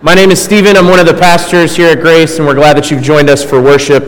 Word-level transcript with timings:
My 0.00 0.14
name 0.14 0.30
is 0.30 0.40
Stephen. 0.40 0.76
I'm 0.76 0.86
one 0.86 1.00
of 1.00 1.06
the 1.06 1.14
pastors 1.14 1.74
here 1.74 1.88
at 1.88 1.98
Grace, 2.00 2.38
and 2.38 2.46
we're 2.46 2.54
glad 2.54 2.76
that 2.76 2.88
you've 2.88 3.02
joined 3.02 3.28
us 3.28 3.42
for 3.42 3.60
worship 3.60 4.04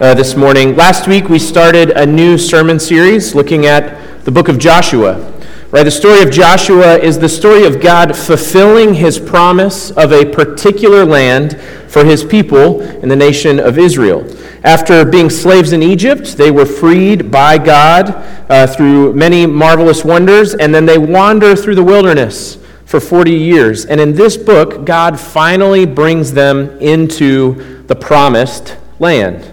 uh, 0.00 0.14
this 0.14 0.34
morning. 0.34 0.74
Last 0.74 1.06
week, 1.06 1.28
we 1.28 1.38
started 1.38 1.90
a 1.90 2.06
new 2.06 2.38
sermon 2.38 2.80
series 2.80 3.34
looking 3.34 3.66
at 3.66 4.24
the 4.24 4.30
book 4.30 4.48
of 4.48 4.58
Joshua. 4.58 5.30
Right, 5.70 5.82
the 5.82 5.90
story 5.90 6.22
of 6.22 6.30
Joshua 6.30 6.96
is 6.96 7.18
the 7.18 7.28
story 7.28 7.66
of 7.66 7.82
God 7.82 8.16
fulfilling 8.16 8.94
his 8.94 9.18
promise 9.18 9.90
of 9.90 10.10
a 10.10 10.24
particular 10.24 11.04
land 11.04 11.60
for 11.86 12.02
his 12.02 12.24
people 12.24 12.80
in 12.80 13.10
the 13.10 13.16
nation 13.16 13.60
of 13.60 13.78
Israel. 13.78 14.26
After 14.64 15.04
being 15.04 15.28
slaves 15.28 15.72
in 15.72 15.82
Egypt, 15.82 16.38
they 16.38 16.50
were 16.50 16.64
freed 16.64 17.30
by 17.30 17.58
God 17.58 18.08
uh, 18.48 18.66
through 18.66 19.12
many 19.12 19.44
marvelous 19.44 20.02
wonders, 20.02 20.54
and 20.54 20.74
then 20.74 20.86
they 20.86 20.96
wander 20.96 21.54
through 21.54 21.74
the 21.74 21.84
wilderness 21.84 22.56
for 22.86 23.00
40 23.00 23.32
years. 23.32 23.84
And 23.84 24.00
in 24.00 24.14
this 24.14 24.36
book, 24.38 24.86
God 24.86 25.20
finally 25.20 25.84
brings 25.84 26.32
them 26.32 26.78
into 26.78 27.82
the 27.82 27.96
promised 27.96 28.76
land. 28.98 29.52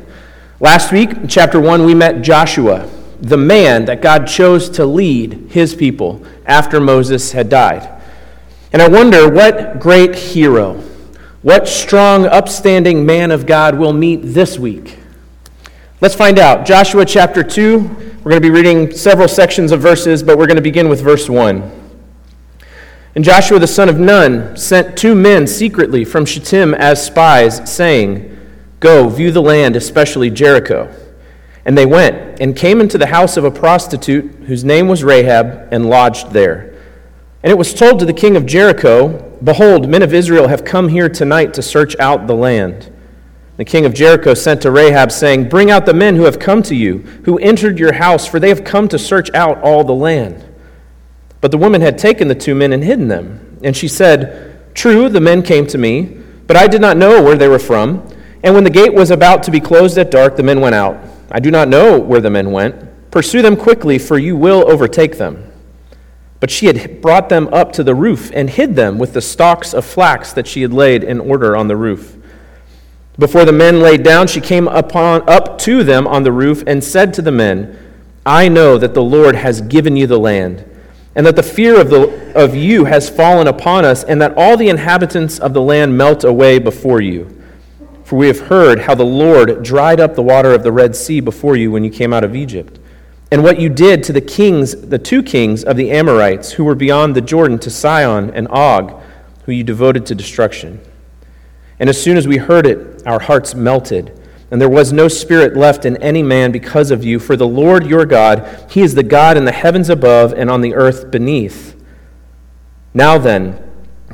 Last 0.59 0.93
week, 0.93 1.11
in 1.11 1.27
chapter 1.27 1.59
1, 1.59 1.83
we 1.83 1.93
met 1.93 2.21
Joshua, 2.21 2.89
the 3.19 3.37
man 3.37 3.85
that 3.85 4.01
God 4.01 4.27
chose 4.27 4.69
to 4.69 4.85
lead 4.85 5.47
his 5.49 5.75
people 5.75 6.23
after 6.45 6.79
Moses 6.79 7.31
had 7.31 7.49
died. 7.49 7.89
And 8.71 8.81
I 8.81 8.87
wonder 8.87 9.29
what 9.29 9.79
great 9.79 10.15
hero, 10.15 10.75
what 11.41 11.67
strong, 11.67 12.25
upstanding 12.25 13.05
man 13.05 13.31
of 13.31 13.45
God 13.45 13.77
we'll 13.77 13.93
meet 13.93 14.17
this 14.17 14.57
week. 14.57 14.99
Let's 16.01 16.15
find 16.15 16.37
out. 16.37 16.65
Joshua 16.65 17.05
chapter 17.05 17.43
2, 17.43 17.79
we're 17.79 18.31
going 18.31 18.41
to 18.41 18.47
be 18.47 18.49
reading 18.49 18.91
several 18.91 19.27
sections 19.27 19.71
of 19.71 19.81
verses, 19.81 20.21
but 20.21 20.37
we're 20.37 20.47
going 20.47 20.55
to 20.55 20.61
begin 20.61 20.87
with 20.87 21.01
verse 21.01 21.27
1. 21.27 21.82
And 23.15 23.23
Joshua 23.23 23.59
the 23.59 23.67
son 23.67 23.89
of 23.89 23.99
Nun 23.99 24.57
sent 24.57 24.97
two 24.97 25.13
men 25.13 25.45
secretly 25.45 26.03
from 26.03 26.25
Shittim 26.25 26.73
as 26.73 27.05
spies, 27.05 27.71
saying, 27.71 28.29
Go, 28.79 29.07
view 29.07 29.31
the 29.31 29.41
land, 29.41 29.75
especially 29.75 30.29
Jericho. 30.29 30.93
And 31.63 31.77
they 31.77 31.85
went 31.85 32.41
and 32.41 32.55
came 32.55 32.81
into 32.81 32.97
the 32.97 33.07
house 33.07 33.37
of 33.37 33.45
a 33.45 33.51
prostitute 33.51 34.25
whose 34.45 34.63
name 34.63 34.87
was 34.87 35.03
Rahab 35.03 35.69
and 35.71 35.89
lodged 35.89 36.31
there. 36.31 36.73
And 37.43 37.51
it 37.51 37.57
was 37.57 37.73
told 37.73 37.99
to 37.99 38.05
the 38.05 38.13
king 38.13 38.35
of 38.35 38.45
Jericho, 38.45 39.31
Behold, 39.43 39.87
men 39.87 40.01
of 40.01 40.13
Israel 40.13 40.47
have 40.47 40.65
come 40.65 40.89
here 40.89 41.07
tonight 41.07 41.53
to 41.53 41.61
search 41.61 41.97
out 41.99 42.25
the 42.25 42.35
land. 42.35 42.91
The 43.57 43.65
king 43.65 43.85
of 43.85 43.93
Jericho 43.93 44.33
sent 44.33 44.61
to 44.63 44.71
Rahab, 44.71 45.11
saying, 45.11 45.49
Bring 45.49 45.69
out 45.69 45.85
the 45.85 45.93
men 45.93 46.15
who 46.15 46.23
have 46.23 46.39
come 46.39 46.63
to 46.63 46.75
you, 46.75 46.99
who 47.25 47.37
entered 47.37 47.77
your 47.77 47.93
house, 47.93 48.25
for 48.25 48.39
they 48.39 48.49
have 48.49 48.63
come 48.63 48.87
to 48.87 48.97
search 48.97 49.31
out 49.35 49.61
all 49.61 49.83
the 49.83 49.93
land. 49.93 50.43
But 51.43 51.51
the 51.51 51.57
woman 51.57 51.81
had 51.81 51.97
taken 51.97 52.29
the 52.29 52.35
two 52.35 52.55
men 52.55 52.71
and 52.71 52.81
hidden 52.81 53.09
them. 53.09 53.57
And 53.65 53.75
she 53.75 53.89
said, 53.89 54.73
True, 54.73 55.09
the 55.09 55.19
men 55.19 55.43
came 55.43 55.67
to 55.67 55.77
me, 55.77 56.03
but 56.47 56.55
I 56.55 56.67
did 56.67 56.79
not 56.79 56.95
know 56.95 57.21
where 57.21 57.35
they 57.35 57.49
were 57.49 57.59
from. 57.59 58.07
And 58.41 58.55
when 58.55 58.63
the 58.63 58.69
gate 58.69 58.93
was 58.93 59.11
about 59.11 59.43
to 59.43 59.51
be 59.51 59.59
closed 59.59 59.97
at 59.97 60.09
dark, 60.09 60.37
the 60.37 60.41
men 60.43 60.61
went 60.61 60.73
out. 60.73 60.97
I 61.29 61.41
do 61.41 61.51
not 61.51 61.67
know 61.67 61.99
where 61.99 62.21
the 62.21 62.29
men 62.29 62.51
went. 62.51 63.11
Pursue 63.11 63.41
them 63.41 63.57
quickly, 63.57 63.99
for 63.99 64.17
you 64.17 64.37
will 64.37 64.71
overtake 64.71 65.17
them. 65.17 65.51
But 66.39 66.49
she 66.49 66.67
had 66.67 67.01
brought 67.01 67.27
them 67.27 67.49
up 67.53 67.73
to 67.73 67.83
the 67.83 67.93
roof 67.93 68.31
and 68.33 68.49
hid 68.49 68.77
them 68.77 68.97
with 68.97 69.11
the 69.11 69.19
stalks 69.19 69.73
of 69.73 69.83
flax 69.83 70.31
that 70.31 70.47
she 70.47 70.61
had 70.61 70.71
laid 70.71 71.03
in 71.03 71.19
order 71.19 71.57
on 71.57 71.67
the 71.67 71.75
roof. 71.75 72.15
Before 73.19 73.43
the 73.43 73.51
men 73.51 73.81
laid 73.81 74.01
down, 74.01 74.27
she 74.27 74.39
came 74.39 74.69
upon, 74.69 75.29
up 75.29 75.57
to 75.59 75.83
them 75.83 76.07
on 76.07 76.23
the 76.23 76.31
roof 76.31 76.63
and 76.65 76.81
said 76.81 77.13
to 77.15 77.21
the 77.21 77.33
men, 77.33 77.77
I 78.25 78.47
know 78.47 78.77
that 78.77 78.93
the 78.93 79.03
Lord 79.03 79.35
has 79.35 79.59
given 79.59 79.97
you 79.97 80.07
the 80.07 80.17
land 80.17 80.69
and 81.15 81.25
that 81.25 81.35
the 81.35 81.43
fear 81.43 81.79
of, 81.79 81.89
the, 81.89 82.33
of 82.35 82.55
you 82.55 82.85
has 82.85 83.09
fallen 83.09 83.47
upon 83.47 83.85
us, 83.85 84.03
and 84.03 84.21
that 84.21 84.33
all 84.35 84.57
the 84.57 84.69
inhabitants 84.69 85.39
of 85.39 85.53
the 85.53 85.61
land 85.61 85.97
melt 85.97 86.23
away 86.23 86.59
before 86.59 87.01
you. 87.01 87.29
For 88.03 88.17
we 88.17 88.27
have 88.27 88.41
heard 88.41 88.81
how 88.81 88.95
the 88.95 89.03
Lord 89.03 89.63
dried 89.63 89.99
up 89.99 90.15
the 90.15 90.23
water 90.23 90.53
of 90.53 90.63
the 90.63 90.71
Red 90.71 90.95
Sea 90.95 91.19
before 91.19 91.55
you 91.55 91.71
when 91.71 91.83
you 91.83 91.91
came 91.91 92.13
out 92.13 92.23
of 92.23 92.35
Egypt, 92.35 92.79
and 93.31 93.43
what 93.43 93.59
you 93.59 93.69
did 93.69 94.03
to 94.03 94.13
the 94.13 94.21
kings, 94.21 94.75
the 94.75 94.99
two 94.99 95.23
kings 95.23 95.63
of 95.63 95.77
the 95.77 95.91
Amorites, 95.91 96.51
who 96.51 96.63
were 96.63 96.75
beyond 96.75 97.15
the 97.15 97.21
Jordan, 97.21 97.57
to 97.59 97.69
Sihon 97.69 98.29
and 98.31 98.47
Og, 98.49 99.01
who 99.45 99.51
you 99.51 99.63
devoted 99.63 100.05
to 100.07 100.15
destruction. 100.15 100.79
And 101.79 101.89
as 101.89 102.01
soon 102.01 102.17
as 102.17 102.27
we 102.27 102.37
heard 102.37 102.65
it, 102.65 103.05
our 103.05 103.19
hearts 103.19 103.55
melted 103.55 104.19
and 104.53 104.61
there 104.61 104.69
was 104.69 104.93
no 104.93 105.07
spirit 105.07 105.57
left 105.57 105.83
in 105.83 105.97
any 105.97 106.21
man 106.21 106.51
because 106.51 106.91
of 106.91 107.03
you. 107.03 107.17
For 107.17 107.35
the 107.35 107.47
Lord 107.47 107.87
your 107.87 108.05
God, 108.05 108.67
He 108.69 108.81
is 108.81 108.93
the 108.93 109.01
God 109.01 109.35
in 109.35 109.45
the 109.45 109.51
heavens 109.51 109.89
above 109.89 110.31
and 110.31 110.47
on 110.47 110.61
the 110.61 110.75
earth 110.75 111.09
beneath. 111.09 111.75
Now 112.93 113.17
then, 113.17 113.59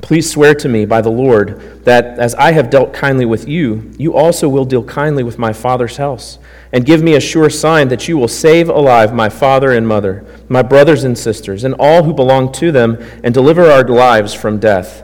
please 0.02 0.32
swear 0.32 0.56
to 0.56 0.70
me 0.70 0.86
by 0.86 1.02
the 1.02 1.10
Lord 1.10 1.84
that 1.84 2.18
as 2.18 2.36
I 2.36 2.54
have 2.54 2.70
dealt 2.70 2.94
kindly 2.94 3.26
with 3.26 3.50
you, 3.50 3.92
you 3.98 4.16
also 4.16 4.48
will 4.48 4.64
deal 4.64 4.82
kindly 4.82 5.24
with 5.24 5.38
my 5.38 5.52
father's 5.52 5.98
house. 5.98 6.40
And 6.72 6.86
give 6.86 7.04
me 7.04 7.16
a 7.16 7.20
sure 7.20 7.50
sign 7.50 7.90
that 7.90 8.08
you 8.08 8.18
will 8.18 8.30
save 8.30 8.70
alive 8.70 9.14
my 9.14 9.28
father 9.28 9.74
and 9.74 9.86
mother, 9.86 10.26
my 10.48 10.62
brothers 10.62 11.04
and 11.04 11.18
sisters, 11.18 11.66
and 11.66 11.76
all 11.78 12.04
who 12.04 12.14
belong 12.14 12.54
to 12.54 12.72
them, 12.72 12.98
and 13.26 13.34
deliver 13.34 13.70
our 13.70 13.86
lives 13.86 14.34
from 14.34 14.58
death. 14.58 15.04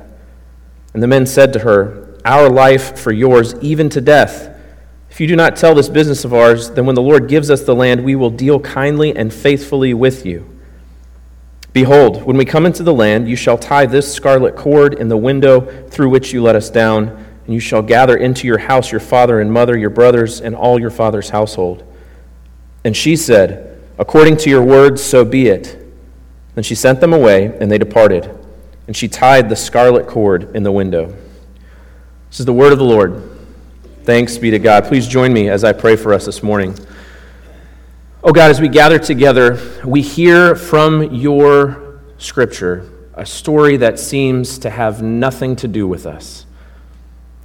And 0.93 1.03
the 1.03 1.07
men 1.07 1.25
said 1.25 1.51
to 1.51 1.59
her, 1.59 2.17
Our 2.23 2.49
life 2.49 2.97
for 2.97 3.11
yours, 3.11 3.53
even 3.55 3.89
to 3.89 3.99
death. 3.99 4.54
If 5.15 5.21
you 5.21 5.27
do 5.27 5.37
not 5.37 5.55
tell 5.55 5.73
this 5.73 5.87
business 5.87 6.25
of 6.25 6.33
ours, 6.33 6.71
then 6.71 6.85
when 6.85 6.95
the 6.95 7.01
Lord 7.01 7.29
gives 7.29 7.49
us 7.49 7.63
the 7.63 7.73
land, 7.73 8.03
we 8.03 8.17
will 8.17 8.29
deal 8.29 8.59
kindly 8.59 9.15
and 9.15 9.33
faithfully 9.33 9.93
with 9.93 10.25
you. 10.25 10.59
Behold, 11.71 12.23
when 12.23 12.35
we 12.35 12.43
come 12.43 12.65
into 12.65 12.83
the 12.83 12.93
land, 12.93 13.29
you 13.29 13.37
shall 13.37 13.57
tie 13.57 13.85
this 13.85 14.13
scarlet 14.13 14.57
cord 14.57 14.95
in 14.95 15.07
the 15.07 15.15
window 15.15 15.87
through 15.87 16.09
which 16.09 16.33
you 16.33 16.43
let 16.43 16.57
us 16.57 16.69
down, 16.69 17.07
and 17.45 17.53
you 17.53 17.61
shall 17.61 17.81
gather 17.81 18.17
into 18.17 18.45
your 18.45 18.57
house 18.57 18.91
your 18.91 18.99
father 18.99 19.39
and 19.39 19.53
mother, 19.53 19.77
your 19.77 19.89
brothers, 19.89 20.41
and 20.41 20.53
all 20.53 20.77
your 20.81 20.91
father's 20.91 21.29
household. 21.29 21.89
And 22.83 22.93
she 22.93 23.15
said, 23.15 23.81
According 23.97 24.35
to 24.39 24.49
your 24.49 24.63
words, 24.65 25.01
so 25.01 25.23
be 25.23 25.47
it. 25.47 25.81
Then 26.55 26.65
she 26.65 26.75
sent 26.75 26.99
them 26.99 27.13
away, 27.13 27.57
and 27.61 27.71
they 27.71 27.77
departed. 27.77 28.29
And 28.85 28.97
she 28.97 29.07
tied 29.07 29.47
the 29.47 29.55
scarlet 29.55 30.07
cord 30.07 30.53
in 30.53 30.63
the 30.63 30.73
window. 30.73 31.15
This 32.29 32.41
is 32.41 32.45
the 32.45 32.51
word 32.51 32.73
of 32.73 32.79
the 32.79 32.83
Lord. 32.83 33.34
Thanks 34.05 34.37
be 34.37 34.51
to 34.51 34.59
God. 34.59 34.83
Please 34.83 35.07
join 35.07 35.33
me 35.33 35.49
as 35.49 35.63
I 35.63 35.73
pray 35.73 35.95
for 35.95 36.13
us 36.13 36.27
this 36.27 36.43
morning. 36.43 36.77
Oh 38.23 38.31
God, 38.31 38.51
as 38.51 38.61
we 38.61 38.67
gather 38.67 38.99
together, 38.99 39.59
we 39.83 40.03
hear 40.03 40.55
from 40.55 41.11
your 41.11 42.01
scripture 42.19 42.87
a 43.15 43.25
story 43.25 43.77
that 43.77 43.97
seems 43.97 44.59
to 44.59 44.69
have 44.69 45.01
nothing 45.01 45.55
to 45.55 45.67
do 45.67 45.87
with 45.87 46.05
us. 46.05 46.45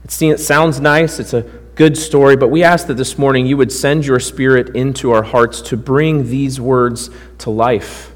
It 0.05 0.39
sounds 0.39 0.81
nice, 0.81 1.19
it's 1.19 1.33
a 1.33 1.47
good 1.77 1.97
story, 1.97 2.37
but 2.37 2.49
we 2.49 2.63
ask 2.63 2.89
that 2.89 2.99
this 2.99 3.17
morning 3.17 3.47
you 3.47 3.57
would 3.57 3.73
send 3.73 4.05
your 4.05 4.21
spirit 4.21 4.77
into 4.77 5.13
our 5.13 5.23
hearts 5.23 5.63
to 5.63 5.79
bring 5.79 6.29
these 6.29 6.61
words 6.61 7.09
to 7.39 7.49
life. 7.49 8.13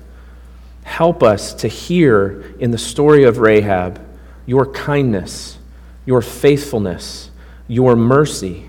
Help 0.82 1.22
us 1.22 1.54
to 1.54 1.68
hear 1.68 2.42
in 2.58 2.72
the 2.72 2.78
story 2.78 3.24
of 3.24 3.38
Rahab 3.38 4.06
your 4.44 4.70
kindness, 4.70 5.56
your 6.04 6.20
faithfulness 6.20 7.30
your 7.68 7.96
mercy, 7.96 8.68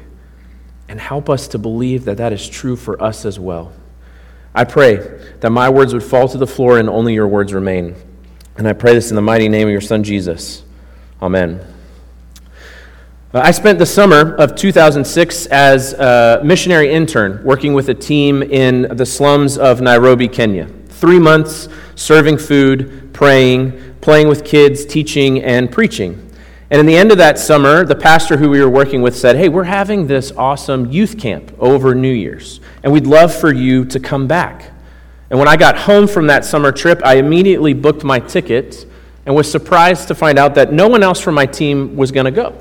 and 0.87 0.99
help 0.99 1.29
us 1.29 1.47
to 1.49 1.57
believe 1.57 2.05
that 2.05 2.17
that 2.17 2.31
is 2.31 2.47
true 2.47 2.75
for 2.75 3.01
us 3.01 3.25
as 3.25 3.39
well. 3.39 3.73
I 4.53 4.63
pray 4.63 4.95
that 5.41 5.49
my 5.49 5.69
words 5.69 5.93
would 5.93 6.03
fall 6.03 6.29
to 6.29 6.37
the 6.37 6.47
floor 6.47 6.79
and 6.79 6.89
only 6.89 7.13
your 7.13 7.27
words 7.27 7.53
remain. 7.53 7.95
And 8.57 8.67
I 8.67 8.73
pray 8.73 8.93
this 8.93 9.09
in 9.09 9.15
the 9.15 9.21
mighty 9.21 9.49
name 9.49 9.67
of 9.67 9.71
your 9.71 9.81
Son, 9.81 10.01
Jesus. 10.01 10.63
Amen. 11.21 11.59
Uh, 13.33 13.41
I 13.43 13.51
spent 13.51 13.79
the 13.79 13.85
summer 13.85 14.33
of 14.35 14.55
2006 14.55 15.47
as 15.47 15.91
a 15.91 16.39
missionary 16.41 16.89
intern 16.89 17.43
working 17.43 17.73
with 17.73 17.89
a 17.89 17.93
team 17.93 18.41
in 18.43 18.83
the 18.95 19.05
slums 19.05 19.57
of 19.57 19.81
Nairobi, 19.81 20.29
Kenya. 20.29 20.69
Three 20.87 21.19
months 21.19 21.67
serving 21.95 22.37
food, 22.37 23.13
praying, 23.13 23.95
playing 23.99 24.29
with 24.29 24.45
kids, 24.45 24.85
teaching, 24.85 25.43
and 25.43 25.69
preaching. 25.69 26.24
And 26.71 26.79
in 26.79 26.85
the 26.85 26.97
end 26.97 27.11
of 27.11 27.19
that 27.19 27.37
summer, 27.37 27.85
the 27.85 27.95
pastor 27.95 28.37
who 28.37 28.49
we 28.49 28.59
were 28.59 28.69
working 28.69 29.01
with 29.01 29.15
said, 29.15 29.35
Hey, 29.35 29.49
we're 29.49 29.65
having 29.65 30.07
this 30.07 30.31
awesome 30.31 30.91
youth 30.91 31.19
camp 31.19 31.53
over 31.59 31.93
New 31.93 32.11
Year's, 32.11 32.59
and 32.83 32.91
we'd 32.91 33.05
love 33.05 33.33
for 33.33 33.53
you 33.53 33.85
to 33.85 33.99
come 33.99 34.27
back. 34.27 34.71
And 35.29 35.37
when 35.37 35.47
I 35.47 35.57
got 35.57 35.77
home 35.77 36.07
from 36.07 36.27
that 36.27 36.45
summer 36.45 36.71
trip, 36.71 37.01
I 37.03 37.15
immediately 37.15 37.73
booked 37.73 38.03
my 38.03 38.19
ticket 38.19 38.85
and 39.25 39.35
was 39.35 39.49
surprised 39.49 40.07
to 40.07 40.15
find 40.15 40.37
out 40.37 40.55
that 40.55 40.71
no 40.71 40.87
one 40.87 41.03
else 41.03 41.19
from 41.19 41.35
my 41.35 41.45
team 41.45 41.95
was 41.95 42.11
going 42.11 42.25
to 42.25 42.31
go. 42.31 42.55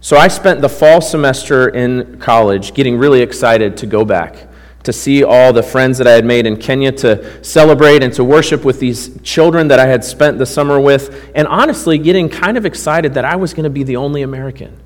So 0.00 0.16
I 0.16 0.28
spent 0.28 0.60
the 0.60 0.68
fall 0.68 1.00
semester 1.00 1.68
in 1.68 2.18
college 2.18 2.74
getting 2.74 2.98
really 2.98 3.20
excited 3.20 3.76
to 3.78 3.86
go 3.86 4.04
back 4.04 4.48
to 4.84 4.92
see 4.92 5.22
all 5.22 5.52
the 5.52 5.62
friends 5.62 5.98
that 5.98 6.06
I 6.06 6.12
had 6.12 6.24
made 6.24 6.46
in 6.46 6.56
Kenya, 6.56 6.92
to 6.92 7.44
celebrate 7.44 8.02
and 8.02 8.12
to 8.14 8.24
worship 8.24 8.64
with 8.64 8.80
these 8.80 9.18
children 9.22 9.68
that 9.68 9.78
I 9.78 9.86
had 9.86 10.04
spent 10.04 10.38
the 10.38 10.46
summer 10.46 10.80
with, 10.80 11.30
and 11.34 11.46
honestly, 11.46 11.98
getting 11.98 12.28
kind 12.28 12.56
of 12.56 12.66
excited 12.66 13.14
that 13.14 13.24
I 13.24 13.36
was 13.36 13.54
going 13.54 13.64
to 13.64 13.70
be 13.70 13.82
the 13.82 13.96
only 13.96 14.22
American 14.22 14.78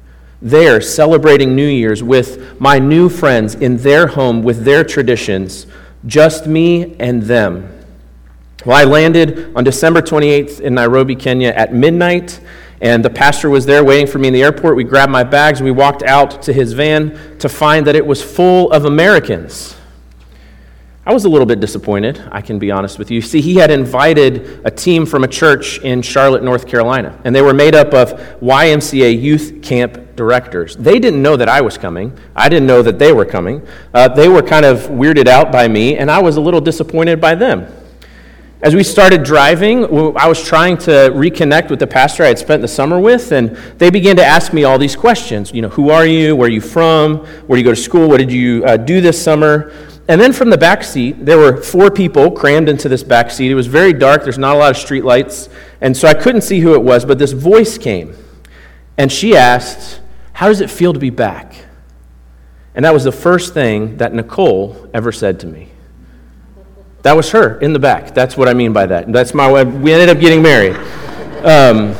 there 0.42 0.80
celebrating 0.80 1.56
New 1.56 1.66
Year's 1.66 2.02
with 2.02 2.60
my 2.60 2.78
new 2.78 3.08
friends 3.08 3.54
in 3.54 3.78
their 3.78 4.06
home 4.06 4.42
with 4.42 4.64
their 4.64 4.84
traditions, 4.84 5.66
just 6.06 6.46
me 6.46 6.94
and 6.98 7.22
them. 7.22 7.72
Well, 8.64 8.76
I 8.76 8.84
landed 8.84 9.54
on 9.56 9.64
December 9.64 10.02
28th 10.02 10.60
in 10.60 10.74
Nairobi, 10.74 11.14
Kenya 11.14 11.50
at 11.50 11.72
midnight, 11.72 12.40
And 12.80 13.02
the 13.02 13.10
pastor 13.10 13.48
was 13.48 13.64
there 13.64 13.82
waiting 13.82 14.06
for 14.06 14.18
me 14.18 14.28
in 14.28 14.34
the 14.34 14.42
airport. 14.42 14.76
We 14.76 14.84
grabbed 14.84 15.10
my 15.10 15.24
bags. 15.24 15.62
We 15.62 15.70
walked 15.70 16.02
out 16.02 16.42
to 16.42 16.52
his 16.52 16.74
van 16.74 17.38
to 17.38 17.48
find 17.48 17.86
that 17.86 17.96
it 17.96 18.06
was 18.06 18.22
full 18.22 18.70
of 18.70 18.84
Americans. 18.84 19.75
I 21.06 21.14
was 21.14 21.24
a 21.24 21.28
little 21.28 21.46
bit 21.46 21.60
disappointed, 21.60 22.20
I 22.32 22.40
can 22.40 22.58
be 22.58 22.72
honest 22.72 22.98
with 22.98 23.12
you. 23.12 23.20
See, 23.20 23.40
he 23.40 23.54
had 23.54 23.70
invited 23.70 24.60
a 24.66 24.72
team 24.72 25.06
from 25.06 25.22
a 25.22 25.28
church 25.28 25.78
in 25.78 26.02
Charlotte, 26.02 26.42
North 26.42 26.66
Carolina, 26.66 27.16
and 27.22 27.32
they 27.32 27.42
were 27.42 27.54
made 27.54 27.76
up 27.76 27.94
of 27.94 28.14
YMCA 28.40 29.22
youth 29.22 29.60
camp 29.62 30.16
directors. 30.16 30.74
They 30.74 30.98
didn't 30.98 31.22
know 31.22 31.36
that 31.36 31.48
I 31.48 31.60
was 31.60 31.78
coming. 31.78 32.18
I 32.34 32.48
didn't 32.48 32.66
know 32.66 32.82
that 32.82 32.98
they 32.98 33.12
were 33.12 33.24
coming. 33.24 33.64
Uh, 33.94 34.08
they 34.08 34.28
were 34.28 34.42
kind 34.42 34.66
of 34.66 34.80
weirded 34.88 35.28
out 35.28 35.52
by 35.52 35.68
me, 35.68 35.96
and 35.96 36.10
I 36.10 36.20
was 36.20 36.38
a 36.38 36.40
little 36.40 36.60
disappointed 36.60 37.20
by 37.20 37.36
them. 37.36 37.72
As 38.62 38.74
we 38.74 38.82
started 38.82 39.22
driving, 39.22 39.84
I 40.16 40.26
was 40.26 40.42
trying 40.42 40.76
to 40.78 41.12
reconnect 41.14 41.70
with 41.70 41.78
the 41.78 41.86
pastor 41.86 42.24
I 42.24 42.28
had 42.28 42.38
spent 42.40 42.62
the 42.62 42.68
summer 42.68 42.98
with, 42.98 43.30
and 43.30 43.50
they 43.78 43.90
began 43.90 44.16
to 44.16 44.24
ask 44.24 44.52
me 44.52 44.64
all 44.64 44.76
these 44.76 44.96
questions. 44.96 45.52
You 45.52 45.62
know, 45.62 45.68
who 45.68 45.90
are 45.90 46.04
you? 46.06 46.34
Where 46.34 46.48
are 46.48 46.50
you 46.50 46.60
from? 46.60 47.18
Where 47.46 47.56
do 47.56 47.60
you 47.60 47.64
go 47.64 47.76
to 47.76 47.80
school? 47.80 48.08
What 48.08 48.16
did 48.16 48.32
you 48.32 48.64
uh, 48.64 48.76
do 48.76 49.00
this 49.00 49.22
summer? 49.22 49.72
And 50.08 50.20
then 50.20 50.32
from 50.32 50.50
the 50.50 50.58
back 50.58 50.84
seat, 50.84 51.24
there 51.24 51.38
were 51.38 51.60
four 51.60 51.90
people 51.90 52.30
crammed 52.30 52.68
into 52.68 52.88
this 52.88 53.02
back 53.02 53.30
seat. 53.30 53.50
It 53.50 53.54
was 53.54 53.66
very 53.66 53.92
dark, 53.92 54.22
there's 54.22 54.38
not 54.38 54.54
a 54.54 54.58
lot 54.58 54.70
of 54.70 54.76
street 54.76 55.04
lights, 55.04 55.48
and 55.80 55.96
so 55.96 56.06
I 56.06 56.14
couldn't 56.14 56.42
see 56.42 56.60
who 56.60 56.74
it 56.74 56.82
was, 56.82 57.04
but 57.04 57.18
this 57.18 57.32
voice 57.32 57.76
came. 57.76 58.16
And 58.96 59.10
she 59.10 59.36
asked, 59.36 60.00
How 60.32 60.48
does 60.48 60.60
it 60.60 60.70
feel 60.70 60.92
to 60.92 61.00
be 61.00 61.10
back? 61.10 61.54
And 62.74 62.84
that 62.84 62.94
was 62.94 63.04
the 63.04 63.12
first 63.12 63.52
thing 63.52 63.96
that 63.96 64.14
Nicole 64.14 64.88
ever 64.94 65.10
said 65.10 65.40
to 65.40 65.46
me. 65.46 65.70
That 67.02 67.16
was 67.16 67.30
her 67.30 67.58
in 67.60 67.72
the 67.72 67.78
back. 67.78 68.14
That's 68.14 68.36
what 68.36 68.48
I 68.48 68.54
mean 68.54 68.72
by 68.72 68.86
that. 68.86 69.12
That's 69.12 69.32
my 69.32 69.50
way. 69.50 69.64
We 69.64 69.92
ended 69.92 70.08
up 70.08 70.20
getting 70.20 70.42
married. 70.42 70.76
Um, 71.44 71.94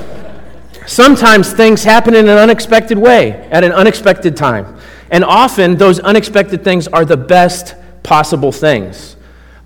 sometimes 0.86 1.52
things 1.52 1.82
happen 1.82 2.14
in 2.14 2.28
an 2.28 2.38
unexpected 2.38 2.98
way, 2.98 3.32
at 3.50 3.64
an 3.64 3.72
unexpected 3.72 4.36
time. 4.36 4.76
And 5.10 5.24
often 5.24 5.76
those 5.76 5.98
unexpected 6.00 6.62
things 6.62 6.88
are 6.88 7.04
the 7.04 7.16
best 7.16 7.74
possible 8.06 8.52
things. 8.52 9.16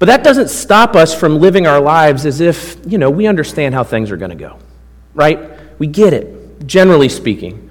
But 0.00 0.06
that 0.06 0.24
doesn't 0.24 0.48
stop 0.48 0.96
us 0.96 1.14
from 1.14 1.38
living 1.38 1.66
our 1.66 1.78
lives 1.78 2.24
as 2.24 2.40
if, 2.40 2.78
you 2.86 2.96
know, 2.96 3.10
we 3.10 3.26
understand 3.26 3.74
how 3.74 3.84
things 3.84 4.10
are 4.10 4.16
going 4.16 4.30
to 4.30 4.36
go, 4.36 4.58
right? 5.12 5.38
We 5.78 5.86
get 5.86 6.14
it, 6.14 6.66
generally 6.66 7.10
speaking. 7.10 7.70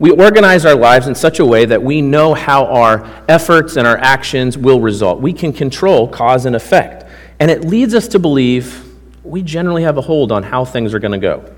We 0.00 0.10
organize 0.10 0.66
our 0.66 0.74
lives 0.74 1.06
in 1.06 1.14
such 1.14 1.38
a 1.38 1.46
way 1.46 1.64
that 1.66 1.80
we 1.80 2.02
know 2.02 2.34
how 2.34 2.66
our 2.66 3.08
efforts 3.28 3.76
and 3.76 3.86
our 3.86 3.96
actions 3.96 4.58
will 4.58 4.80
result. 4.80 5.20
We 5.20 5.32
can 5.32 5.52
control 5.52 6.08
cause 6.08 6.46
and 6.46 6.56
effect. 6.56 7.04
And 7.38 7.48
it 7.48 7.64
leads 7.64 7.94
us 7.94 8.08
to 8.08 8.18
believe 8.18 8.84
we 9.22 9.42
generally 9.42 9.84
have 9.84 9.98
a 9.98 10.02
hold 10.02 10.32
on 10.32 10.42
how 10.42 10.64
things 10.64 10.94
are 10.94 10.98
going 10.98 11.12
to 11.12 11.18
go. 11.18 11.54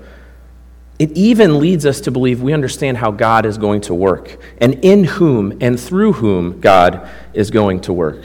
It 0.99 1.11
even 1.13 1.59
leads 1.59 1.87
us 1.87 1.99
to 2.01 2.11
believe 2.11 2.43
we 2.43 2.53
understand 2.53 2.97
how 2.97 3.09
God 3.09 3.47
is 3.47 3.57
going 3.57 3.81
to 3.81 3.95
work 3.95 4.37
and 4.59 4.85
in 4.85 5.03
whom 5.03 5.57
and 5.61 5.79
through 5.79 6.13
whom 6.13 6.61
God 6.61 7.09
is 7.33 7.49
going 7.49 7.81
to 7.81 7.93
work 7.93 8.23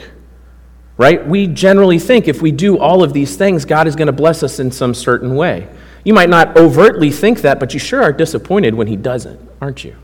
right? 0.97 1.25
We 1.25 1.47
generally 1.47 1.99
think 1.99 2.27
if 2.27 2.41
we 2.41 2.51
do 2.51 2.77
all 2.77 3.03
of 3.03 3.13
these 3.13 3.35
things, 3.35 3.65
God 3.65 3.87
is 3.87 3.95
going 3.95 4.07
to 4.07 4.13
bless 4.13 4.43
us 4.43 4.59
in 4.59 4.71
some 4.71 4.93
certain 4.93 5.35
way. 5.35 5.67
You 6.03 6.13
might 6.13 6.29
not 6.29 6.57
overtly 6.57 7.11
think 7.11 7.41
that, 7.41 7.59
but 7.59 7.73
you 7.73 7.79
sure 7.79 8.01
are 8.01 8.13
disappointed 8.13 8.73
when 8.73 8.87
He 8.87 8.95
doesn't, 8.95 9.39
aren't 9.61 9.83
you? 9.83 9.95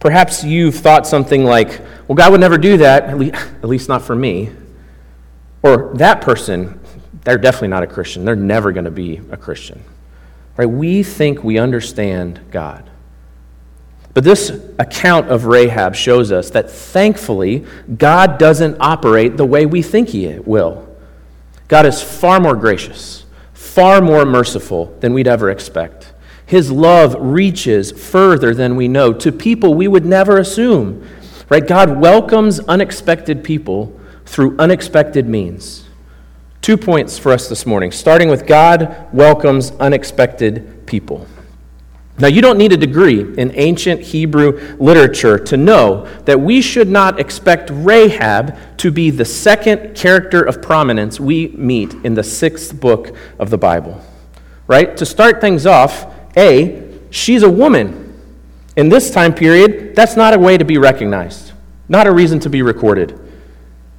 Perhaps 0.00 0.44
you've 0.44 0.74
thought 0.74 1.06
something 1.06 1.44
like, 1.44 1.80
well, 2.08 2.16
God 2.16 2.32
would 2.32 2.40
never 2.40 2.58
do 2.58 2.76
that, 2.78 3.04
at 3.04 3.64
least 3.64 3.88
not 3.88 4.02
for 4.02 4.14
me. 4.14 4.50
Or 5.62 5.92
that 5.94 6.20
person, 6.20 6.78
they're 7.24 7.38
definitely 7.38 7.68
not 7.68 7.82
a 7.82 7.86
Christian. 7.86 8.24
They're 8.24 8.36
never 8.36 8.70
going 8.70 8.84
to 8.84 8.90
be 8.90 9.20
a 9.30 9.36
Christian. 9.36 9.82
Right? 10.56 10.66
We 10.66 11.02
think 11.02 11.42
we 11.42 11.58
understand 11.58 12.40
God. 12.50 12.90
But 14.14 14.22
this 14.22 14.50
account 14.78 15.28
of 15.28 15.46
Rahab 15.46 15.96
shows 15.96 16.30
us 16.30 16.50
that 16.50 16.70
thankfully, 16.70 17.66
God 17.98 18.38
doesn't 18.38 18.76
operate 18.78 19.36
the 19.36 19.44
way 19.44 19.66
we 19.66 19.82
think 19.82 20.10
He 20.10 20.38
will. 20.38 20.88
God 21.66 21.84
is 21.84 22.00
far 22.00 22.38
more 22.38 22.54
gracious, 22.54 23.26
far 23.52 24.00
more 24.00 24.24
merciful 24.24 24.96
than 25.00 25.12
we'd 25.14 25.26
ever 25.26 25.50
expect. 25.50 26.12
His 26.46 26.70
love 26.70 27.16
reaches 27.18 27.90
further 27.90 28.54
than 28.54 28.76
we 28.76 28.86
know 28.86 29.12
to 29.14 29.32
people 29.32 29.74
we 29.74 29.88
would 29.88 30.04
never 30.04 30.38
assume. 30.38 31.06
Right? 31.48 31.66
God 31.66 32.00
welcomes 32.00 32.60
unexpected 32.60 33.42
people 33.42 33.98
through 34.24 34.56
unexpected 34.58 35.28
means. 35.28 35.88
Two 36.60 36.76
points 36.76 37.18
for 37.18 37.32
us 37.32 37.48
this 37.48 37.66
morning, 37.66 37.90
starting 37.90 38.30
with 38.30 38.46
God 38.46 39.08
welcomes 39.12 39.72
unexpected 39.72 40.86
people. 40.86 41.26
Now, 42.16 42.28
you 42.28 42.40
don't 42.40 42.58
need 42.58 42.72
a 42.72 42.76
degree 42.76 43.36
in 43.36 43.50
ancient 43.56 44.00
Hebrew 44.00 44.76
literature 44.78 45.36
to 45.36 45.56
know 45.56 46.06
that 46.26 46.40
we 46.40 46.62
should 46.62 46.88
not 46.88 47.18
expect 47.18 47.70
Rahab 47.72 48.56
to 48.78 48.92
be 48.92 49.10
the 49.10 49.24
second 49.24 49.96
character 49.96 50.40
of 50.40 50.62
prominence 50.62 51.18
we 51.18 51.48
meet 51.48 51.92
in 52.04 52.14
the 52.14 52.22
sixth 52.22 52.78
book 52.78 53.16
of 53.40 53.50
the 53.50 53.58
Bible. 53.58 54.00
Right? 54.68 54.96
To 54.96 55.04
start 55.04 55.40
things 55.40 55.66
off, 55.66 56.06
A, 56.36 56.88
she's 57.10 57.42
a 57.42 57.50
woman. 57.50 58.00
In 58.76 58.88
this 58.88 59.10
time 59.10 59.34
period, 59.34 59.96
that's 59.96 60.16
not 60.16 60.34
a 60.34 60.38
way 60.38 60.56
to 60.56 60.64
be 60.64 60.78
recognized, 60.78 61.52
not 61.88 62.06
a 62.06 62.12
reason 62.12 62.38
to 62.40 62.50
be 62.50 62.62
recorded. 62.62 63.18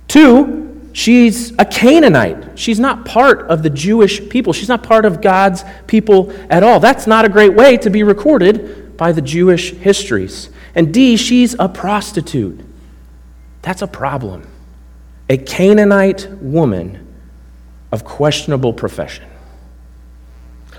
Two, 0.08 0.65
She's 0.96 1.52
a 1.60 1.66
Canaanite. 1.66 2.58
She's 2.58 2.80
not 2.80 3.04
part 3.04 3.50
of 3.50 3.64
the 3.64 3.70
Jewish 3.70 4.30
people. 4.30 4.54
She's 4.54 4.70
not 4.70 4.82
part 4.82 5.04
of 5.04 5.20
God's 5.20 5.66
people 5.88 6.32
at 6.50 6.64
all. 6.64 6.80
That's 6.80 7.06
not 7.06 7.26
a 7.26 7.30
great 7.30 7.54
way 7.54 7.76
to 7.76 7.90
be 7.90 8.04
recorded 8.04 8.96
by 8.96 9.12
the 9.12 9.22
Jewish 9.22 9.72
histories. 9.72 10.50
And 10.74 10.94
D, 10.94 11.18
she's 11.18 11.54
a 11.60 11.68
prostitute. 11.68 12.62
That's 13.62 13.82
a 13.82 13.88
problem. 13.88 14.48
A 15.30 15.36
Canaanite 15.36 16.30
woman 16.42 17.06
of 17.92 18.06
questionable 18.06 18.72
profession. 18.72 19.26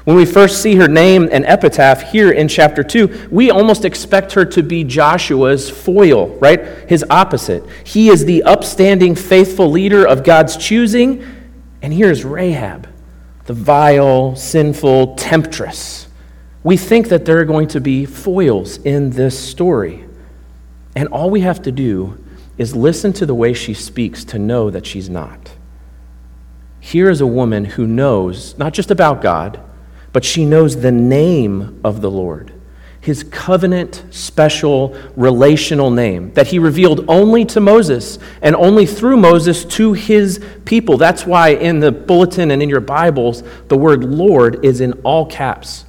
When 0.06 0.16
we 0.16 0.24
first 0.24 0.62
see 0.62 0.76
her 0.76 0.86
name 0.86 1.28
and 1.32 1.44
epitaph 1.46 2.12
here 2.12 2.30
in 2.30 2.46
chapter 2.46 2.84
2, 2.84 3.26
we 3.32 3.50
almost 3.50 3.84
expect 3.84 4.34
her 4.34 4.44
to 4.44 4.62
be 4.62 4.84
Joshua's 4.84 5.68
foil, 5.68 6.28
right? 6.36 6.88
His 6.88 7.04
opposite. 7.10 7.64
He 7.82 8.08
is 8.08 8.24
the 8.24 8.44
upstanding, 8.44 9.16
faithful 9.16 9.68
leader 9.68 10.06
of 10.06 10.22
God's 10.22 10.56
choosing, 10.56 11.24
and 11.82 11.92
here's 11.92 12.24
Rahab, 12.24 12.88
the 13.46 13.52
vile, 13.52 14.36
sinful 14.36 15.16
temptress. 15.16 16.06
We 16.62 16.76
think 16.76 17.08
that 17.08 17.24
there 17.24 17.40
are 17.40 17.44
going 17.44 17.66
to 17.66 17.80
be 17.80 18.06
foils 18.06 18.76
in 18.76 19.10
this 19.10 19.36
story. 19.36 20.04
And 20.94 21.08
all 21.08 21.30
we 21.30 21.40
have 21.40 21.62
to 21.62 21.72
do 21.72 22.24
is 22.58 22.76
listen 22.76 23.12
to 23.14 23.26
the 23.26 23.34
way 23.34 23.52
she 23.52 23.74
speaks 23.74 24.24
to 24.26 24.38
know 24.38 24.70
that 24.70 24.86
she's 24.86 25.10
not. 25.10 25.50
Here 26.78 27.10
is 27.10 27.20
a 27.20 27.26
woman 27.26 27.64
who 27.64 27.88
knows 27.88 28.56
not 28.56 28.72
just 28.72 28.92
about 28.92 29.20
God, 29.20 29.60
but 30.16 30.24
she 30.24 30.46
knows 30.46 30.80
the 30.80 30.90
name 30.90 31.78
of 31.84 32.00
the 32.00 32.10
Lord, 32.10 32.50
his 33.02 33.22
covenant, 33.22 34.02
special, 34.08 34.96
relational 35.14 35.90
name 35.90 36.32
that 36.32 36.46
he 36.46 36.58
revealed 36.58 37.04
only 37.06 37.44
to 37.44 37.60
Moses 37.60 38.18
and 38.40 38.56
only 38.56 38.86
through 38.86 39.18
Moses 39.18 39.66
to 39.66 39.92
his 39.92 40.42
people. 40.64 40.96
That's 40.96 41.26
why 41.26 41.50
in 41.50 41.80
the 41.80 41.92
bulletin 41.92 42.50
and 42.50 42.62
in 42.62 42.70
your 42.70 42.80
Bibles, 42.80 43.42
the 43.68 43.76
word 43.76 44.04
Lord 44.04 44.64
is 44.64 44.80
in 44.80 44.94
all 45.04 45.26
caps. 45.26 45.84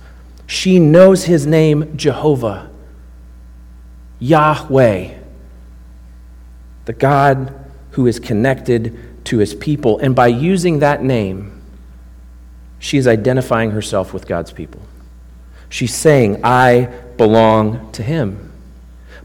She 0.45 0.77
knows 0.77 1.23
his 1.23 1.47
name, 1.47 1.95
Jehovah, 1.95 2.69
Yahweh, 4.19 5.19
the 6.83 6.91
God 6.91 7.71
who 7.91 8.07
is 8.07 8.19
connected 8.19 9.23
to 9.23 9.37
his 9.37 9.55
people. 9.55 9.99
And 9.99 10.13
by 10.13 10.27
using 10.27 10.79
that 10.79 11.01
name, 11.01 11.56
she 12.79 12.97
is 12.97 13.07
identifying 13.07 13.71
herself 13.71 14.13
with 14.13 14.27
God's 14.27 14.51
people. 14.51 14.81
She's 15.69 15.93
saying, 15.93 16.41
I 16.43 16.85
belong 17.17 17.91
to 17.93 18.03
Him. 18.03 18.51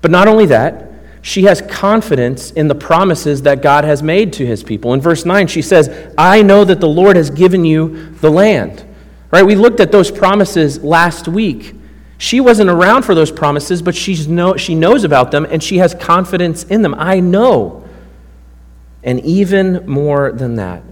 But 0.00 0.11
not 0.11 0.28
only 0.28 0.47
that, 0.47 0.90
she 1.23 1.44
has 1.44 1.62
confidence 1.62 2.50
in 2.50 2.66
the 2.66 2.75
promises 2.75 3.42
that 3.42 3.62
God 3.62 3.85
has 3.85 4.02
made 4.02 4.32
to 4.35 4.47
His 4.47 4.64
people. 4.64 4.92
In 4.92 5.00
verse 5.00 5.25
9, 5.25 5.47
she 5.47 5.62
says, 5.62 6.12
I 6.18 6.42
know 6.42 6.64
that 6.64 6.80
the 6.80 6.88
Lord 6.88 7.16
has 7.16 7.30
given 7.30 7.64
you 7.64 8.11
the 8.14 8.30
land. 8.30 8.85
Right? 9.30 9.44
We 9.44 9.54
looked 9.54 9.80
at 9.80 9.92
those 9.92 10.11
promises 10.11 10.82
last 10.82 11.28
week. 11.28 11.75
She 12.18 12.40
wasn't 12.40 12.71
around 12.71 13.04
for 13.04 13.14
those 13.14 13.30
promises, 13.30 13.82
but 13.82 13.94
she's 13.94 14.28
know, 14.28 14.56
she 14.56 14.75
knows 14.75 15.04
about 15.04 15.30
them 15.30 15.44
and 15.44 15.62
she 15.62 15.78
has 15.78 15.94
confidence 15.94 16.64
in 16.64 16.82
them. 16.82 16.94
I 16.94 17.21
know. 17.21 17.88
And 19.02 19.21
even 19.21 19.87
more 19.88 20.30
than 20.32 20.56
that, 20.56 20.82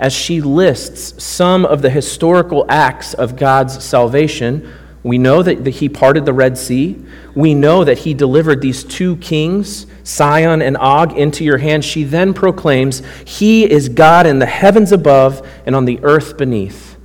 as 0.00 0.14
she 0.14 0.40
lists 0.40 1.22
some 1.22 1.66
of 1.66 1.82
the 1.82 1.90
historical 1.90 2.64
acts 2.70 3.12
of 3.12 3.36
God's 3.36 3.84
salvation. 3.84 4.72
We 5.02 5.18
know 5.18 5.42
that 5.42 5.66
he 5.66 5.90
parted 5.90 6.24
the 6.24 6.32
Red 6.32 6.56
Sea. 6.56 7.04
We 7.34 7.54
know 7.54 7.84
that 7.84 7.98
he 7.98 8.14
delivered 8.14 8.62
these 8.62 8.82
two 8.82 9.16
kings, 9.18 9.86
Sihon 10.02 10.62
and 10.62 10.78
Og, 10.78 11.12
into 11.12 11.44
your 11.44 11.58
hand. 11.58 11.84
She 11.84 12.02
then 12.02 12.32
proclaims, 12.32 13.02
He 13.26 13.70
is 13.70 13.90
God 13.90 14.26
in 14.26 14.38
the 14.38 14.46
heavens 14.46 14.90
above 14.90 15.46
and 15.66 15.76
on 15.76 15.84
the 15.84 16.00
earth 16.02 16.36
beneath. 16.38 16.96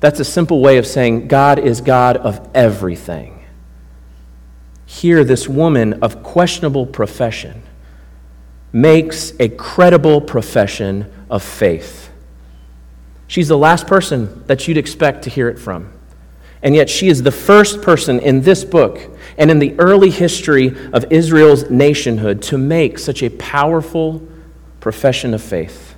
That's 0.00 0.20
a 0.20 0.24
simple 0.24 0.60
way 0.60 0.76
of 0.76 0.86
saying 0.86 1.28
God 1.28 1.58
is 1.58 1.80
God 1.80 2.18
of 2.18 2.46
everything. 2.54 3.42
Here, 4.84 5.24
this 5.24 5.48
woman 5.48 6.02
of 6.02 6.22
questionable 6.22 6.86
profession 6.86 7.62
makes 8.70 9.32
a 9.40 9.48
credible 9.48 10.20
profession 10.20 11.10
of 11.30 11.42
faith. 11.42 12.10
She's 13.28 13.46
the 13.46 13.58
last 13.58 13.86
person 13.86 14.42
that 14.46 14.66
you'd 14.66 14.78
expect 14.78 15.22
to 15.24 15.30
hear 15.30 15.48
it 15.48 15.58
from. 15.58 15.92
And 16.62 16.74
yet, 16.74 16.90
she 16.90 17.08
is 17.08 17.22
the 17.22 17.30
first 17.30 17.82
person 17.82 18.18
in 18.18 18.40
this 18.40 18.64
book 18.64 18.98
and 19.36 19.48
in 19.48 19.60
the 19.60 19.78
early 19.78 20.10
history 20.10 20.76
of 20.92 21.04
Israel's 21.12 21.70
nationhood 21.70 22.42
to 22.44 22.58
make 22.58 22.98
such 22.98 23.22
a 23.22 23.28
powerful 23.28 24.26
profession 24.80 25.34
of 25.34 25.42
faith. 25.42 25.94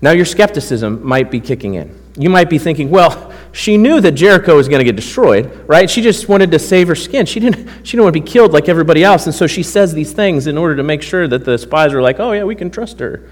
Now, 0.00 0.10
your 0.10 0.26
skepticism 0.26 1.04
might 1.04 1.30
be 1.30 1.40
kicking 1.40 1.74
in. 1.74 1.98
You 2.16 2.28
might 2.28 2.50
be 2.50 2.58
thinking, 2.58 2.90
well, 2.90 3.32
she 3.52 3.76
knew 3.76 4.00
that 4.00 4.12
Jericho 4.12 4.56
was 4.56 4.68
going 4.68 4.80
to 4.80 4.84
get 4.84 4.96
destroyed, 4.96 5.64
right? 5.66 5.88
She 5.88 6.02
just 6.02 6.28
wanted 6.28 6.50
to 6.50 6.58
save 6.58 6.88
her 6.88 6.94
skin. 6.94 7.26
She 7.26 7.40
didn't, 7.40 7.86
she 7.86 7.92
didn't 7.92 8.04
want 8.04 8.14
to 8.14 8.20
be 8.20 8.26
killed 8.26 8.52
like 8.52 8.68
everybody 8.68 9.02
else. 9.02 9.26
And 9.26 9.34
so 9.34 9.46
she 9.46 9.62
says 9.62 9.94
these 9.94 10.12
things 10.12 10.46
in 10.46 10.58
order 10.58 10.76
to 10.76 10.82
make 10.82 11.02
sure 11.02 11.26
that 11.26 11.44
the 11.44 11.56
spies 11.56 11.94
are 11.94 12.02
like, 12.02 12.20
oh, 12.20 12.32
yeah, 12.32 12.44
we 12.44 12.54
can 12.54 12.70
trust 12.70 13.00
her. 13.00 13.28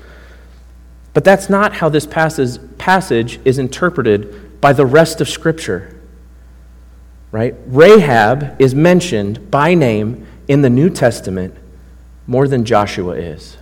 But 1.17 1.25
that's 1.25 1.49
not 1.49 1.73
how 1.73 1.89
this 1.89 2.05
passage, 2.05 2.59
passage 2.77 3.41
is 3.43 3.59
interpreted 3.59 4.61
by 4.61 4.75
the 4.75 4.85
rest 4.85 5.23
of 5.23 5.31
Scripture, 5.31 5.99
right? 7.31 7.55
Rahab 7.69 8.61
is 8.61 8.75
mentioned 8.75 9.51
by 9.51 9.73
name 9.73 10.27
in 10.47 10.61
the 10.61 10.69
New 10.69 10.91
Testament 10.91 11.55
more 12.27 12.47
than 12.47 12.67
Joshua 12.67 13.15
is. 13.15 13.57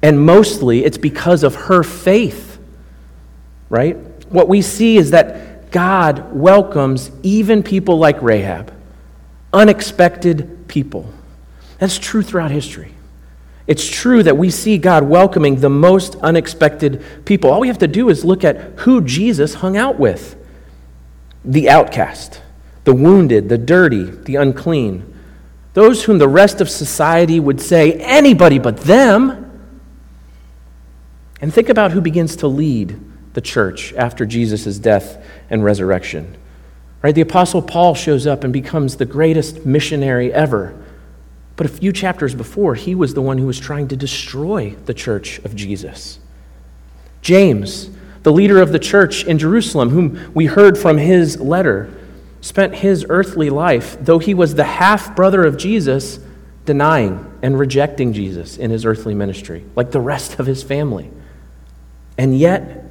And 0.00 0.24
mostly 0.24 0.84
it's 0.84 0.96
because 0.96 1.42
of 1.42 1.56
her 1.56 1.82
faith, 1.82 2.60
right? 3.68 3.96
What 4.30 4.48
we 4.48 4.62
see 4.62 4.98
is 4.98 5.10
that 5.10 5.72
God 5.72 6.32
welcomes 6.32 7.10
even 7.24 7.64
people 7.64 7.98
like 7.98 8.22
Rahab, 8.22 8.72
unexpected 9.52 10.68
people. 10.68 11.12
That's 11.80 11.98
true 11.98 12.22
throughout 12.22 12.52
history. 12.52 12.95
It's 13.66 13.88
true 13.88 14.22
that 14.22 14.36
we 14.36 14.50
see 14.50 14.78
God 14.78 15.04
welcoming 15.04 15.56
the 15.56 15.68
most 15.68 16.14
unexpected 16.16 17.02
people. 17.24 17.50
All 17.50 17.60
we 17.60 17.68
have 17.68 17.78
to 17.78 17.88
do 17.88 18.08
is 18.08 18.24
look 18.24 18.44
at 18.44 18.56
who 18.80 19.00
Jesus 19.00 19.54
hung 19.54 19.76
out 19.76 19.98
with 19.98 20.36
the 21.44 21.68
outcast, 21.68 22.40
the 22.84 22.94
wounded, 22.94 23.48
the 23.48 23.58
dirty, 23.58 24.04
the 24.04 24.36
unclean, 24.36 25.12
those 25.74 26.04
whom 26.04 26.18
the 26.18 26.28
rest 26.28 26.60
of 26.60 26.70
society 26.70 27.40
would 27.40 27.60
say, 27.60 27.94
anybody 27.94 28.58
but 28.58 28.78
them. 28.78 29.42
And 31.40 31.52
think 31.52 31.68
about 31.68 31.92
who 31.92 32.00
begins 32.00 32.36
to 32.36 32.46
lead 32.46 32.98
the 33.34 33.40
church 33.40 33.92
after 33.94 34.24
Jesus' 34.24 34.78
death 34.78 35.22
and 35.50 35.62
resurrection. 35.62 36.36
Right? 37.02 37.14
The 37.14 37.20
Apostle 37.20 37.62
Paul 37.62 37.94
shows 37.94 38.26
up 38.26 38.42
and 38.42 38.52
becomes 38.52 38.96
the 38.96 39.04
greatest 39.04 39.66
missionary 39.66 40.32
ever. 40.32 40.82
But 41.56 41.66
a 41.66 41.70
few 41.70 41.92
chapters 41.92 42.34
before, 42.34 42.74
he 42.74 42.94
was 42.94 43.14
the 43.14 43.22
one 43.22 43.38
who 43.38 43.46
was 43.46 43.58
trying 43.58 43.88
to 43.88 43.96
destroy 43.96 44.76
the 44.84 44.94
church 44.94 45.38
of 45.38 45.56
Jesus. 45.56 46.18
James, 47.22 47.90
the 48.22 48.32
leader 48.32 48.60
of 48.60 48.72
the 48.72 48.78
church 48.78 49.24
in 49.24 49.38
Jerusalem, 49.38 49.90
whom 49.90 50.32
we 50.34 50.46
heard 50.46 50.76
from 50.76 50.98
his 50.98 51.40
letter, 51.40 51.90
spent 52.40 52.74
his 52.74 53.06
earthly 53.08 53.50
life, 53.50 53.96
though 54.00 54.18
he 54.18 54.34
was 54.34 54.54
the 54.54 54.64
half 54.64 55.16
brother 55.16 55.44
of 55.44 55.56
Jesus, 55.56 56.20
denying 56.64 57.32
and 57.42 57.58
rejecting 57.58 58.12
Jesus 58.12 58.58
in 58.58 58.70
his 58.70 58.84
earthly 58.84 59.14
ministry, 59.14 59.64
like 59.74 59.90
the 59.90 60.00
rest 60.00 60.38
of 60.38 60.46
his 60.46 60.62
family. 60.62 61.10
And 62.18 62.38
yet, 62.38 62.84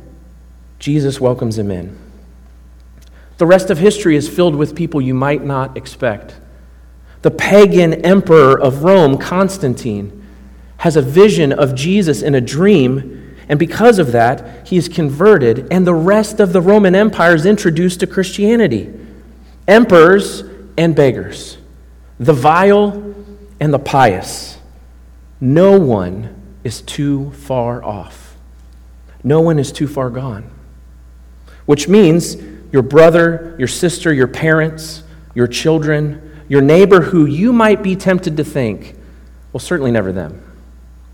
Jesus 0.79 1.21
welcomes 1.21 1.57
him 1.57 1.71
in. 1.71 1.97
The 3.37 3.45
rest 3.45 3.69
of 3.69 3.77
history 3.77 4.15
is 4.15 4.29
filled 4.29 4.55
with 4.55 4.75
people 4.75 5.01
you 5.01 5.13
might 5.13 5.43
not 5.43 5.77
expect. 5.77 6.35
The 7.25 7.31
pagan 7.31 8.05
emperor 8.05 8.55
of 8.61 8.83
Rome, 8.83 9.17
Constantine, 9.17 10.27
has 10.77 10.95
a 10.95 11.01
vision 11.01 11.51
of 11.51 11.73
Jesus 11.73 12.21
in 12.21 12.35
a 12.35 12.39
dream, 12.39 13.35
and 13.49 13.57
because 13.57 13.97
of 13.97 14.11
that, 14.11 14.67
he 14.67 14.77
is 14.77 14.87
converted, 14.87 15.67
and 15.71 15.87
the 15.87 15.95
rest 15.95 16.39
of 16.39 16.53
the 16.53 16.61
Roman 16.61 16.93
Empire 16.93 17.33
is 17.33 17.47
introduced 17.47 18.01
to 18.01 18.05
Christianity. 18.05 18.93
Emperors 19.67 20.43
and 20.77 20.95
beggars, 20.95 21.57
the 22.19 22.31
vile 22.31 23.15
and 23.59 23.73
the 23.73 23.79
pious. 23.79 24.59
No 25.41 25.79
one 25.79 26.29
is 26.63 26.81
too 26.81 27.31
far 27.31 27.83
off. 27.83 28.37
No 29.23 29.41
one 29.41 29.57
is 29.57 29.71
too 29.71 29.87
far 29.87 30.11
gone. 30.11 30.47
Which 31.65 31.87
means 31.87 32.37
your 32.71 32.83
brother, 32.83 33.55
your 33.57 33.67
sister, 33.67 34.13
your 34.13 34.27
parents, 34.27 35.01
your 35.33 35.47
children, 35.47 36.21
your 36.47 36.61
neighbor 36.61 37.01
who 37.01 37.25
you 37.25 37.51
might 37.51 37.81
be 37.81 37.95
tempted 37.95 38.37
to 38.37 38.43
think, 38.43 38.95
well, 39.51 39.59
certainly 39.59 39.91
never 39.91 40.11
them. 40.11 40.41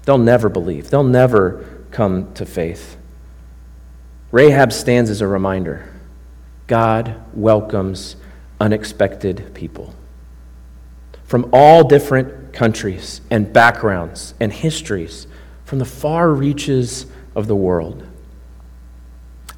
They'll 0.03 0.17
never 0.17 0.49
believe, 0.49 0.89
they'll 0.89 1.03
never 1.03 1.65
come 1.91 2.33
to 2.33 2.45
faith. 2.45 2.97
Rahab 4.31 4.71
stands 4.71 5.09
as 5.09 5.21
a 5.21 5.27
reminder 5.27 5.93
God 6.67 7.15
welcomes 7.33 8.15
unexpected 8.59 9.53
people 9.53 9.93
from 11.31 11.49
all 11.53 11.87
different 11.87 12.51
countries 12.51 13.21
and 13.29 13.53
backgrounds 13.53 14.33
and 14.41 14.51
histories, 14.51 15.27
from 15.63 15.79
the 15.79 15.85
far 15.85 16.29
reaches 16.29 17.05
of 17.35 17.47
the 17.47 17.55
world. 17.55 18.05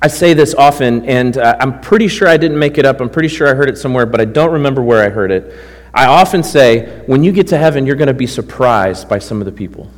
I 0.04 0.08
say 0.08 0.34
this 0.34 0.54
often, 0.54 1.06
and 1.06 1.38
uh, 1.38 1.56
I'm 1.60 1.80
pretty 1.80 2.10
sure 2.10 2.28
I 2.28 2.38
didn't 2.38 2.60
make 2.60 2.78
it 2.78 2.86
up. 2.86 3.00
I'm 3.00 3.10
pretty 3.10 3.30
sure 3.30 3.48
I 3.48 3.54
heard 3.54 3.70
it 3.70 3.78
somewhere, 3.78 4.06
but 4.06 4.20
I 4.20 4.26
don't 4.26 4.52
remember 4.52 4.84
where 4.84 5.04
I 5.04 5.10
heard 5.10 5.32
it. 5.32 5.58
I 5.94 6.08
often 6.08 6.44
say, 6.44 7.04
when 7.06 7.24
you 7.24 7.32
get 7.32 7.48
to 7.48 7.58
heaven, 7.58 7.86
you're 7.86 7.96
going 7.96 8.08
to 8.08 8.14
be 8.14 8.28
surprised 8.28 9.08
by 9.08 9.20
some 9.20 9.40
of 9.40 9.46
the 9.46 9.52
people. 9.52 9.90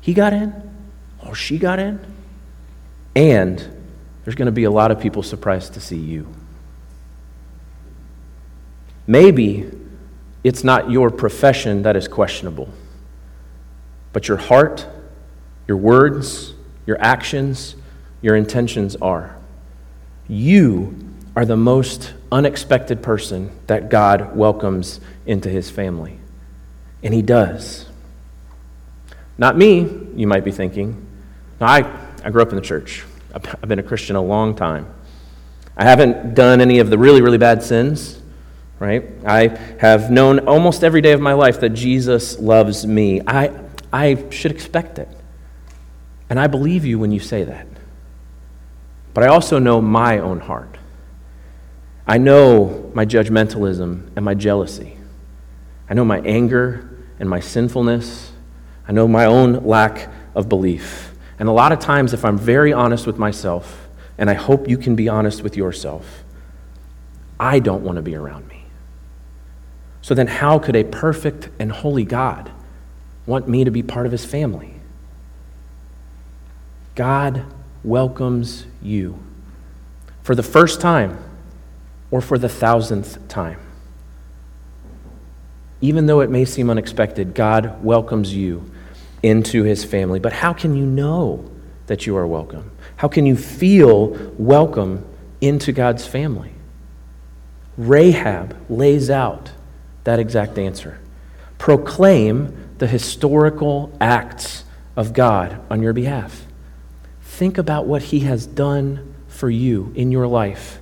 He 0.00 0.14
got 0.14 0.32
in, 0.32 0.54
or 1.24 1.34
she 1.34 1.58
got 1.58 1.78
in, 1.78 2.00
and 3.14 3.58
there's 4.24 4.34
going 4.34 4.46
to 4.46 4.52
be 4.52 4.64
a 4.64 4.70
lot 4.70 4.90
of 4.90 4.98
people 4.98 5.22
surprised 5.22 5.74
to 5.74 5.80
see 5.80 5.98
you. 5.98 6.26
Maybe 9.06 9.70
it's 10.42 10.64
not 10.64 10.90
your 10.90 11.10
profession 11.10 11.82
that 11.82 11.94
is 11.94 12.08
questionable, 12.08 12.68
but 14.12 14.28
your 14.28 14.38
heart 14.38 14.86
your 15.68 15.76
words, 15.76 16.54
your 16.86 17.00
actions, 17.00 17.76
your 18.20 18.36
intentions 18.36 18.96
are. 18.96 19.36
You 20.28 20.96
are 21.36 21.44
the 21.44 21.56
most 21.56 22.14
unexpected 22.32 23.02
person 23.02 23.50
that 23.66 23.88
God 23.88 24.36
welcomes 24.36 25.00
into 25.24 25.48
his 25.48 25.70
family. 25.70 26.18
And 27.02 27.14
he 27.14 27.22
does. 27.22 27.88
Not 29.38 29.56
me, 29.56 29.88
you 30.16 30.26
might 30.26 30.44
be 30.44 30.50
thinking. 30.50 31.06
I, 31.60 31.82
I 32.24 32.30
grew 32.30 32.42
up 32.42 32.50
in 32.50 32.56
the 32.56 32.62
church. 32.62 33.04
I've 33.32 33.68
been 33.68 33.78
a 33.78 33.84
Christian 33.84 34.16
a 34.16 34.20
long 34.20 34.56
time. 34.56 34.92
I 35.76 35.84
haven't 35.84 36.34
done 36.34 36.60
any 36.60 36.80
of 36.80 36.90
the 36.90 36.98
really, 36.98 37.22
really 37.22 37.38
bad 37.38 37.62
sins, 37.62 38.20
right? 38.80 39.04
I 39.24 39.56
have 39.78 40.10
known 40.10 40.40
almost 40.40 40.82
every 40.82 41.00
day 41.00 41.12
of 41.12 41.20
my 41.20 41.34
life 41.34 41.60
that 41.60 41.70
Jesus 41.70 42.40
loves 42.40 42.84
me. 42.84 43.20
I, 43.24 43.52
I 43.92 44.28
should 44.30 44.50
expect 44.50 44.98
it. 44.98 45.08
And 46.28 46.40
I 46.40 46.48
believe 46.48 46.84
you 46.84 46.98
when 46.98 47.12
you 47.12 47.20
say 47.20 47.44
that. 47.44 47.67
But 49.14 49.24
I 49.24 49.28
also 49.28 49.58
know 49.58 49.80
my 49.80 50.18
own 50.18 50.40
heart. 50.40 50.76
I 52.06 52.18
know 52.18 52.90
my 52.94 53.04
judgmentalism 53.04 54.10
and 54.16 54.24
my 54.24 54.34
jealousy. 54.34 54.96
I 55.90 55.94
know 55.94 56.04
my 56.04 56.20
anger 56.20 56.88
and 57.18 57.28
my 57.28 57.40
sinfulness. 57.40 58.32
I 58.86 58.92
know 58.92 59.06
my 59.06 59.26
own 59.26 59.64
lack 59.64 60.08
of 60.34 60.48
belief. 60.48 61.14
And 61.38 61.48
a 61.48 61.52
lot 61.52 61.72
of 61.72 61.78
times, 61.78 62.12
if 62.12 62.24
I'm 62.24 62.38
very 62.38 62.72
honest 62.72 63.06
with 63.06 63.18
myself, 63.18 63.88
and 64.16 64.28
I 64.28 64.34
hope 64.34 64.68
you 64.68 64.78
can 64.78 64.96
be 64.96 65.08
honest 65.08 65.42
with 65.42 65.56
yourself, 65.56 66.24
I 67.38 67.60
don't 67.60 67.84
want 67.84 67.96
to 67.96 68.02
be 68.02 68.16
around 68.16 68.48
me. 68.48 68.64
So 70.02 70.14
then, 70.14 70.26
how 70.26 70.58
could 70.58 70.74
a 70.74 70.84
perfect 70.84 71.50
and 71.58 71.70
holy 71.70 72.04
God 72.04 72.50
want 73.26 73.46
me 73.46 73.64
to 73.64 73.70
be 73.70 73.82
part 73.82 74.06
of 74.06 74.12
his 74.12 74.24
family? 74.24 74.74
God 76.94 77.44
welcomes 77.84 78.66
you 78.82 79.18
for 80.22 80.34
the 80.34 80.42
first 80.42 80.80
time 80.80 81.18
or 82.10 82.20
for 82.20 82.38
the 82.38 82.48
thousandth 82.48 83.26
time. 83.28 83.60
Even 85.80 86.06
though 86.06 86.20
it 86.20 86.30
may 86.30 86.44
seem 86.44 86.70
unexpected, 86.70 87.34
God 87.34 87.82
welcomes 87.84 88.34
you 88.34 88.70
into 89.22 89.62
his 89.62 89.84
family. 89.84 90.18
But 90.18 90.32
how 90.32 90.52
can 90.52 90.76
you 90.76 90.84
know 90.84 91.48
that 91.86 92.06
you 92.06 92.16
are 92.16 92.26
welcome? 92.26 92.70
How 92.96 93.08
can 93.08 93.26
you 93.26 93.36
feel 93.36 94.08
welcome 94.38 95.04
into 95.40 95.72
God's 95.72 96.06
family? 96.06 96.52
Rahab 97.76 98.56
lays 98.68 99.08
out 99.08 99.52
that 100.04 100.18
exact 100.18 100.58
answer. 100.58 100.98
Proclaim 101.58 102.74
the 102.78 102.86
historical 102.86 103.92
acts 104.00 104.64
of 104.96 105.12
God 105.12 105.60
on 105.70 105.80
your 105.80 105.92
behalf. 105.92 106.47
Think 107.38 107.56
about 107.56 107.86
what 107.86 108.02
he 108.02 108.18
has 108.20 108.48
done 108.48 109.14
for 109.28 109.48
you 109.48 109.92
in 109.94 110.10
your 110.10 110.26
life. 110.26 110.80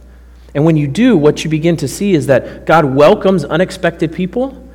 And 0.55 0.65
when 0.65 0.79
you 0.79 0.89
do, 0.89 1.15
what 1.15 1.45
you 1.45 1.51
begin 1.51 1.77
to 1.77 1.87
see 1.87 2.15
is 2.15 2.29
that 2.29 2.65
God 2.65 2.87
welcomes 2.87 3.45
unexpected 3.45 4.11
people 4.11 4.67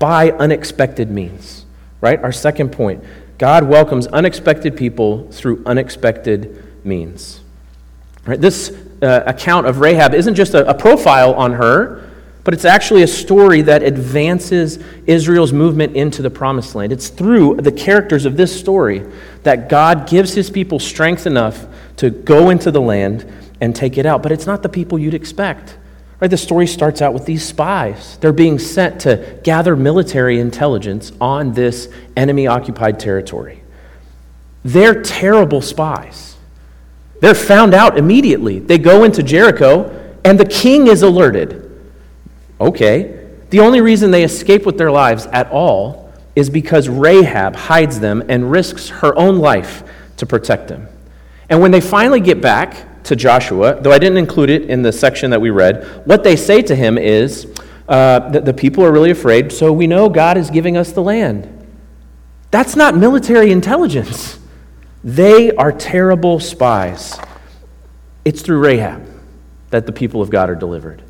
by 0.00 0.32
unexpected 0.32 1.12
means, 1.12 1.66
right? 2.00 2.20
Our 2.20 2.32
second 2.32 2.72
point 2.72 3.04
God 3.38 3.62
welcomes 3.62 4.08
unexpected 4.08 4.76
people 4.76 5.30
through 5.30 5.62
unexpected 5.66 6.84
means. 6.84 7.42
Right? 8.26 8.40
This 8.40 8.76
uh, 9.00 9.22
account 9.24 9.68
of 9.68 9.78
Rahab 9.78 10.14
isn't 10.14 10.34
just 10.34 10.52
a, 10.54 10.68
a 10.68 10.74
profile 10.74 11.34
on 11.34 11.52
her, 11.52 12.10
but 12.44 12.52
it's 12.52 12.66
actually 12.66 13.02
a 13.02 13.06
story 13.06 13.62
that 13.62 13.82
advances 13.82 14.78
Israel's 15.06 15.52
movement 15.52 15.96
into 15.96 16.20
the 16.20 16.30
promised 16.30 16.74
land. 16.74 16.92
It's 16.92 17.08
through 17.08 17.56
the 17.56 17.72
characters 17.72 18.26
of 18.26 18.36
this 18.36 18.58
story 18.58 19.02
that 19.42 19.70
God 19.70 20.06
gives 20.06 20.34
his 20.34 20.50
people 20.50 20.78
strength 20.78 21.26
enough 21.26 21.66
to 21.96 22.10
go 22.10 22.50
into 22.50 22.70
the 22.70 22.82
land 22.82 23.30
and 23.62 23.74
take 23.74 23.96
it 23.96 24.04
out. 24.04 24.22
But 24.22 24.30
it's 24.30 24.46
not 24.46 24.62
the 24.62 24.68
people 24.68 24.98
you'd 24.98 25.14
expect. 25.14 25.78
Right? 26.20 26.30
The 26.30 26.36
story 26.36 26.66
starts 26.66 27.00
out 27.00 27.14
with 27.14 27.24
these 27.24 27.44
spies. 27.44 28.18
They're 28.18 28.32
being 28.32 28.58
sent 28.58 29.00
to 29.02 29.40
gather 29.42 29.74
military 29.74 30.38
intelligence 30.38 31.12
on 31.20 31.54
this 31.54 31.88
enemy 32.16 32.46
occupied 32.46 33.00
territory. 33.00 33.62
They're 34.64 35.02
terrible 35.02 35.62
spies. 35.62 36.36
They're 37.20 37.34
found 37.34 37.72
out 37.74 37.96
immediately. 37.96 38.58
They 38.58 38.78
go 38.78 39.04
into 39.04 39.22
Jericho, 39.22 40.14
and 40.24 40.38
the 40.38 40.44
king 40.44 40.88
is 40.88 41.02
alerted. 41.02 41.63
Okay. 42.60 43.20
The 43.50 43.60
only 43.60 43.80
reason 43.80 44.10
they 44.10 44.24
escape 44.24 44.66
with 44.66 44.78
their 44.78 44.90
lives 44.90 45.26
at 45.26 45.50
all 45.50 46.12
is 46.34 46.50
because 46.50 46.88
Rahab 46.88 47.54
hides 47.54 48.00
them 48.00 48.22
and 48.28 48.50
risks 48.50 48.88
her 48.88 49.16
own 49.16 49.38
life 49.38 49.84
to 50.16 50.26
protect 50.26 50.68
them. 50.68 50.88
And 51.48 51.60
when 51.60 51.70
they 51.70 51.80
finally 51.80 52.20
get 52.20 52.40
back 52.40 53.02
to 53.04 53.14
Joshua, 53.14 53.80
though 53.80 53.92
I 53.92 53.98
didn't 53.98 54.18
include 54.18 54.50
it 54.50 54.68
in 54.68 54.82
the 54.82 54.92
section 54.92 55.30
that 55.30 55.40
we 55.40 55.50
read, 55.50 55.84
what 56.06 56.24
they 56.24 56.36
say 56.36 56.62
to 56.62 56.74
him 56.74 56.98
is 56.98 57.46
uh, 57.88 58.30
that 58.30 58.44
the 58.44 58.54
people 58.54 58.82
are 58.82 58.90
really 58.90 59.10
afraid, 59.10 59.52
so 59.52 59.72
we 59.72 59.86
know 59.86 60.08
God 60.08 60.36
is 60.36 60.50
giving 60.50 60.76
us 60.76 60.92
the 60.92 61.02
land. 61.02 61.50
That's 62.50 62.76
not 62.76 62.96
military 62.96 63.52
intelligence. 63.52 64.38
They 65.04 65.54
are 65.54 65.70
terrible 65.70 66.40
spies. 66.40 67.18
It's 68.24 68.40
through 68.40 68.60
Rahab 68.60 69.06
that 69.70 69.86
the 69.86 69.92
people 69.92 70.22
of 70.22 70.30
God 70.30 70.48
are 70.48 70.54
delivered. 70.54 71.03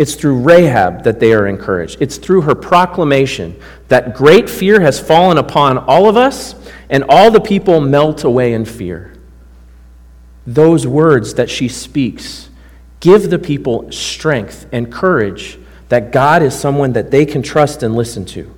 It's 0.00 0.14
through 0.14 0.40
Rahab 0.40 1.02
that 1.02 1.20
they 1.20 1.34
are 1.34 1.46
encouraged. 1.46 1.98
It's 2.00 2.16
through 2.16 2.40
her 2.40 2.54
proclamation 2.54 3.60
that 3.88 4.14
great 4.14 4.48
fear 4.48 4.80
has 4.80 4.98
fallen 4.98 5.36
upon 5.36 5.76
all 5.76 6.08
of 6.08 6.16
us, 6.16 6.54
and 6.88 7.04
all 7.06 7.30
the 7.30 7.38
people 7.38 7.82
melt 7.82 8.24
away 8.24 8.54
in 8.54 8.64
fear. 8.64 9.12
Those 10.46 10.86
words 10.86 11.34
that 11.34 11.50
she 11.50 11.68
speaks 11.68 12.48
give 13.00 13.28
the 13.28 13.38
people 13.38 13.92
strength 13.92 14.66
and 14.72 14.90
courage 14.90 15.58
that 15.90 16.12
God 16.12 16.42
is 16.42 16.58
someone 16.58 16.94
that 16.94 17.10
they 17.10 17.26
can 17.26 17.42
trust 17.42 17.82
and 17.82 17.94
listen 17.94 18.24
to. 18.24 18.54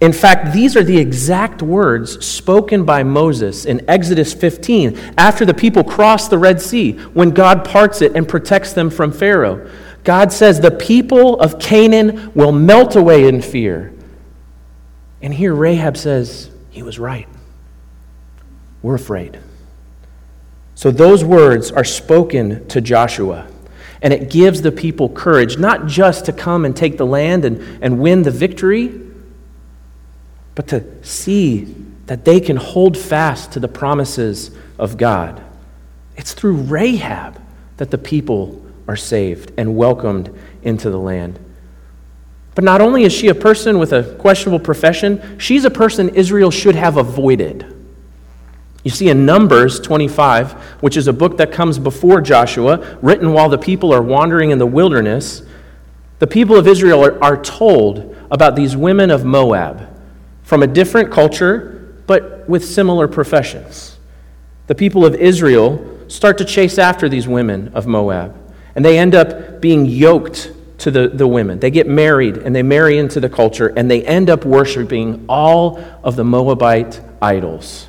In 0.00 0.12
fact, 0.12 0.52
these 0.52 0.76
are 0.76 0.82
the 0.82 0.98
exact 0.98 1.62
words 1.62 2.26
spoken 2.26 2.84
by 2.84 3.04
Moses 3.04 3.66
in 3.66 3.88
Exodus 3.88 4.34
15 4.34 4.98
after 5.16 5.44
the 5.44 5.54
people 5.54 5.84
cross 5.84 6.26
the 6.26 6.38
Red 6.38 6.60
Sea, 6.60 6.94
when 7.14 7.30
God 7.30 7.64
parts 7.64 8.02
it 8.02 8.16
and 8.16 8.28
protects 8.28 8.72
them 8.72 8.90
from 8.90 9.12
Pharaoh. 9.12 9.70
God 10.04 10.32
says, 10.32 10.60
The 10.60 10.70
people 10.70 11.38
of 11.40 11.58
Canaan 11.58 12.32
will 12.34 12.52
melt 12.52 12.96
away 12.96 13.28
in 13.28 13.42
fear. 13.42 13.92
And 15.20 15.32
here 15.32 15.54
Rahab 15.54 15.96
says, 15.96 16.50
He 16.70 16.82
was 16.82 16.98
right. 16.98 17.28
We're 18.82 18.96
afraid. 18.96 19.38
So 20.74 20.90
those 20.90 21.22
words 21.22 21.70
are 21.70 21.84
spoken 21.84 22.66
to 22.68 22.80
Joshua. 22.80 23.46
And 24.00 24.12
it 24.12 24.30
gives 24.30 24.62
the 24.62 24.72
people 24.72 25.08
courage, 25.08 25.58
not 25.58 25.86
just 25.86 26.24
to 26.24 26.32
come 26.32 26.64
and 26.64 26.76
take 26.76 26.96
the 26.96 27.06
land 27.06 27.44
and, 27.44 27.60
and 27.80 28.00
win 28.00 28.22
the 28.22 28.32
victory, 28.32 29.00
but 30.56 30.66
to 30.68 30.84
see 31.04 31.74
that 32.06 32.24
they 32.24 32.40
can 32.40 32.56
hold 32.56 32.98
fast 32.98 33.52
to 33.52 33.60
the 33.60 33.68
promises 33.68 34.50
of 34.76 34.96
God. 34.96 35.40
It's 36.16 36.34
through 36.34 36.56
Rahab 36.56 37.40
that 37.76 37.92
the 37.92 37.98
people 37.98 38.61
are 38.88 38.96
saved 38.96 39.52
and 39.56 39.76
welcomed 39.76 40.36
into 40.62 40.90
the 40.90 40.98
land. 40.98 41.38
But 42.54 42.64
not 42.64 42.80
only 42.80 43.04
is 43.04 43.12
she 43.12 43.28
a 43.28 43.34
person 43.34 43.78
with 43.78 43.92
a 43.92 44.14
questionable 44.18 44.60
profession, 44.60 45.38
she's 45.38 45.64
a 45.64 45.70
person 45.70 46.10
Israel 46.10 46.50
should 46.50 46.74
have 46.74 46.96
avoided. 46.96 47.66
You 48.84 48.90
see, 48.90 49.08
in 49.08 49.24
Numbers 49.24 49.78
25, 49.80 50.52
which 50.80 50.96
is 50.96 51.06
a 51.06 51.12
book 51.12 51.36
that 51.36 51.52
comes 51.52 51.78
before 51.78 52.20
Joshua, 52.20 52.98
written 53.00 53.32
while 53.32 53.48
the 53.48 53.58
people 53.58 53.92
are 53.92 54.02
wandering 54.02 54.50
in 54.50 54.58
the 54.58 54.66
wilderness, 54.66 55.42
the 56.18 56.26
people 56.26 56.56
of 56.56 56.66
Israel 56.66 57.04
are, 57.04 57.22
are 57.22 57.40
told 57.40 58.16
about 58.30 58.56
these 58.56 58.76
women 58.76 59.10
of 59.10 59.24
Moab 59.24 59.88
from 60.42 60.62
a 60.62 60.66
different 60.66 61.12
culture, 61.12 61.96
but 62.06 62.48
with 62.48 62.64
similar 62.64 63.06
professions. 63.06 63.98
The 64.66 64.74
people 64.74 65.04
of 65.04 65.14
Israel 65.14 66.00
start 66.08 66.38
to 66.38 66.44
chase 66.44 66.78
after 66.78 67.08
these 67.08 67.28
women 67.28 67.72
of 67.74 67.86
Moab. 67.86 68.36
And 68.74 68.84
they 68.84 68.98
end 68.98 69.14
up 69.14 69.60
being 69.60 69.86
yoked 69.86 70.52
to 70.78 70.90
the, 70.90 71.08
the 71.08 71.28
women. 71.28 71.60
They 71.60 71.70
get 71.70 71.86
married 71.86 72.38
and 72.38 72.54
they 72.54 72.62
marry 72.62 72.98
into 72.98 73.20
the 73.20 73.28
culture 73.28 73.68
and 73.76 73.90
they 73.90 74.04
end 74.04 74.28
up 74.28 74.44
worshiping 74.44 75.24
all 75.28 75.78
of 76.02 76.16
the 76.16 76.24
Moabite 76.24 77.00
idols. 77.20 77.86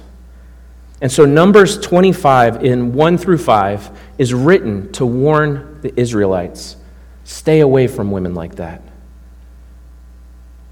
And 1.02 1.12
so, 1.12 1.26
Numbers 1.26 1.80
25 1.80 2.64
in 2.64 2.94
1 2.94 3.18
through 3.18 3.40
5 3.40 4.00
is 4.18 4.34
written 4.34 4.92
to 4.94 5.06
warn 5.06 5.80
the 5.82 5.98
Israelites 6.00 6.78
stay 7.26 7.62
away 7.62 7.88
from 7.88 8.12
women 8.12 8.36
like 8.36 8.56
that. 8.56 8.82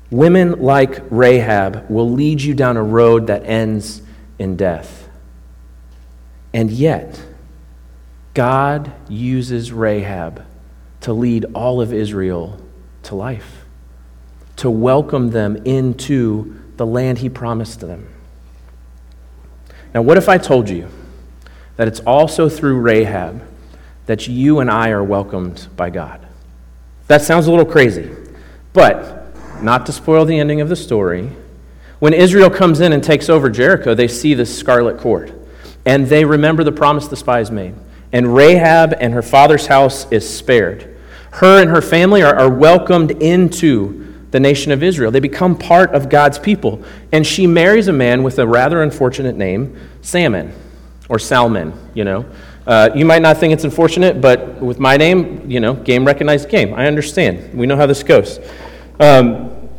Women 0.09 0.61
like 0.61 1.01
Rahab 1.09 1.89
will 1.89 2.11
lead 2.11 2.41
you 2.41 2.53
down 2.53 2.77
a 2.77 2.83
road 2.83 3.27
that 3.27 3.45
ends 3.45 4.01
in 4.37 4.57
death. 4.57 5.09
And 6.53 6.69
yet, 6.69 7.21
God 8.33 8.93
uses 9.09 9.71
Rahab 9.71 10.45
to 11.01 11.13
lead 11.13 11.45
all 11.53 11.81
of 11.81 11.93
Israel 11.93 12.59
to 13.03 13.15
life, 13.15 13.65
to 14.57 14.69
welcome 14.69 15.31
them 15.31 15.57
into 15.65 16.59
the 16.77 16.85
land 16.85 17.17
he 17.17 17.29
promised 17.29 17.81
them. 17.81 18.07
Now, 19.93 20.01
what 20.01 20.17
if 20.17 20.29
I 20.29 20.37
told 20.37 20.69
you 20.69 20.87
that 21.75 21.87
it's 21.87 21.99
also 22.01 22.47
through 22.47 22.79
Rahab 22.79 23.43
that 24.05 24.27
you 24.27 24.59
and 24.59 24.71
I 24.71 24.89
are 24.91 25.03
welcomed 25.03 25.67
by 25.75 25.89
God? 25.89 26.25
That 27.07 27.21
sounds 27.21 27.47
a 27.47 27.51
little 27.51 27.65
crazy, 27.65 28.09
but 28.71 29.35
not 29.61 29.85
to 29.87 29.91
spoil 29.91 30.23
the 30.23 30.39
ending 30.39 30.61
of 30.61 30.69
the 30.69 30.75
story, 30.77 31.29
when 31.99 32.13
Israel 32.13 32.49
comes 32.49 32.79
in 32.79 32.93
and 32.93 33.03
takes 33.03 33.29
over 33.29 33.49
Jericho, 33.49 33.93
they 33.93 34.07
see 34.07 34.33
this 34.33 34.57
scarlet 34.57 34.97
cord, 34.99 35.37
and 35.85 36.07
they 36.07 36.23
remember 36.23 36.63
the 36.63 36.71
promise 36.71 37.07
the 37.07 37.17
spies 37.17 37.51
made 37.51 37.75
and 38.13 38.35
Rahab 38.35 38.93
and 38.99 39.13
her 39.13 39.21
father's 39.21 39.67
house 39.67 40.11
is 40.11 40.27
spared. 40.27 40.97
Her 41.31 41.61
and 41.61 41.69
her 41.69 41.81
family 41.81 42.21
are, 42.21 42.35
are 42.35 42.49
welcomed 42.49 43.11
into 43.11 44.01
the 44.31 44.39
nation 44.39 44.71
of 44.71 44.81
Israel. 44.81 45.11
They 45.11 45.19
become 45.19 45.57
part 45.57 45.91
of 45.93 46.09
God's 46.09 46.39
people. 46.39 46.83
And 47.11 47.25
she 47.25 47.47
marries 47.47 47.87
a 47.87 47.93
man 47.93 48.23
with 48.23 48.39
a 48.39 48.47
rather 48.47 48.81
unfortunate 48.81 49.35
name, 49.35 49.77
Salmon, 50.01 50.53
or 51.09 51.19
Salmon, 51.19 51.73
you 51.93 52.03
know. 52.03 52.25
Uh, 52.65 52.89
you 52.95 53.05
might 53.05 53.21
not 53.21 53.37
think 53.37 53.53
it's 53.53 53.63
unfortunate, 53.63 54.21
but 54.21 54.61
with 54.61 54.79
my 54.79 54.95
name, 54.95 55.49
you 55.49 55.59
know, 55.59 55.73
game 55.73 56.05
recognized 56.05 56.49
game. 56.49 56.73
I 56.73 56.87
understand. 56.87 57.53
We 57.57 57.65
know 57.65 57.75
how 57.75 57.85
this 57.85 58.03
goes. 58.03 58.39
Um, 58.99 59.69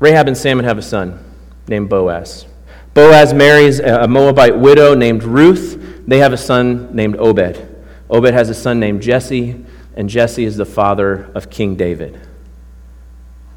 Rahab 0.00 0.28
and 0.28 0.36
Salmon 0.36 0.64
have 0.64 0.78
a 0.78 0.82
son 0.82 1.22
named 1.68 1.88
Boaz. 1.88 2.46
Boaz 2.94 3.32
marries 3.32 3.78
a 3.78 4.08
Moabite 4.08 4.58
widow 4.58 4.94
named 4.94 5.22
Ruth 5.22 5.80
they 6.10 6.18
have 6.18 6.32
a 6.32 6.36
son 6.36 6.92
named 6.92 7.14
Obed. 7.20 7.68
Obed 8.10 8.34
has 8.34 8.50
a 8.50 8.54
son 8.54 8.80
named 8.80 9.00
Jesse, 9.00 9.64
and 9.94 10.08
Jesse 10.08 10.44
is 10.44 10.56
the 10.56 10.64
father 10.64 11.30
of 11.36 11.50
King 11.50 11.76
David. 11.76 12.20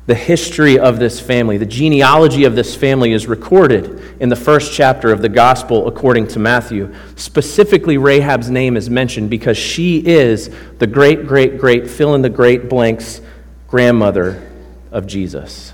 The 0.05 0.13
history 0.13 0.77
of 0.77 0.99
this 0.99 1.19
family, 1.19 1.57
the 1.57 1.65
genealogy 1.65 2.43
of 2.43 2.55
this 2.55 2.75
family 2.75 3.11
is 3.11 3.25
recorded 3.25 4.17
in 4.19 4.29
the 4.29 4.35
first 4.35 4.71
chapter 4.71 5.11
of 5.11 5.23
the 5.23 5.29
Gospel 5.29 5.87
according 5.87 6.27
to 6.27 6.39
Matthew. 6.39 6.93
Specifically, 7.15 7.97
Rahab's 7.97 8.51
name 8.51 8.77
is 8.77 8.87
mentioned 8.87 9.31
because 9.31 9.57
she 9.57 10.05
is 10.05 10.51
the 10.77 10.85
great, 10.85 11.25
great, 11.25 11.57
great, 11.57 11.89
fill 11.89 12.13
in 12.13 12.21
the 12.21 12.29
great 12.29 12.69
blanks 12.69 13.19
grandmother 13.67 14.47
of 14.91 15.07
Jesus. 15.07 15.73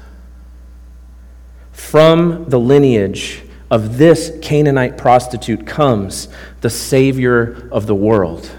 From 1.74 2.45
the 2.48 2.60
lineage 2.60 3.43
of 3.71 3.97
this 3.97 4.32
Canaanite 4.41 4.97
prostitute 4.97 5.65
comes 5.67 6.27
the 6.62 6.69
Savior 6.69 7.69
of 7.71 7.86
the 7.86 7.95
world. 7.95 8.49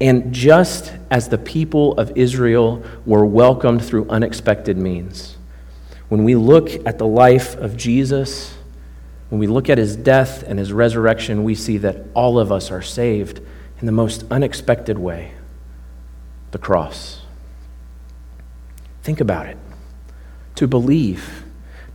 And 0.00 0.32
just 0.32 0.92
as 1.10 1.28
the 1.28 1.38
people 1.38 1.94
of 1.98 2.16
Israel 2.16 2.84
were 3.04 3.24
welcomed 3.24 3.84
through 3.84 4.08
unexpected 4.08 4.76
means, 4.76 5.36
when 6.08 6.22
we 6.22 6.36
look 6.36 6.68
at 6.86 6.98
the 6.98 7.06
life 7.06 7.56
of 7.56 7.76
Jesus, 7.76 8.54
when 9.30 9.40
we 9.40 9.46
look 9.46 9.68
at 9.68 9.78
his 9.78 9.96
death 9.96 10.44
and 10.44 10.58
his 10.58 10.72
resurrection, 10.72 11.42
we 11.42 11.54
see 11.54 11.78
that 11.78 12.04
all 12.14 12.38
of 12.38 12.52
us 12.52 12.70
are 12.70 12.82
saved 12.82 13.40
in 13.80 13.86
the 13.86 13.92
most 13.92 14.24
unexpected 14.30 14.98
way 14.98 15.32
the 16.52 16.58
cross. 16.58 17.22
Think 19.02 19.20
about 19.20 19.46
it. 19.46 19.58
To 20.56 20.68
believe 20.68 21.45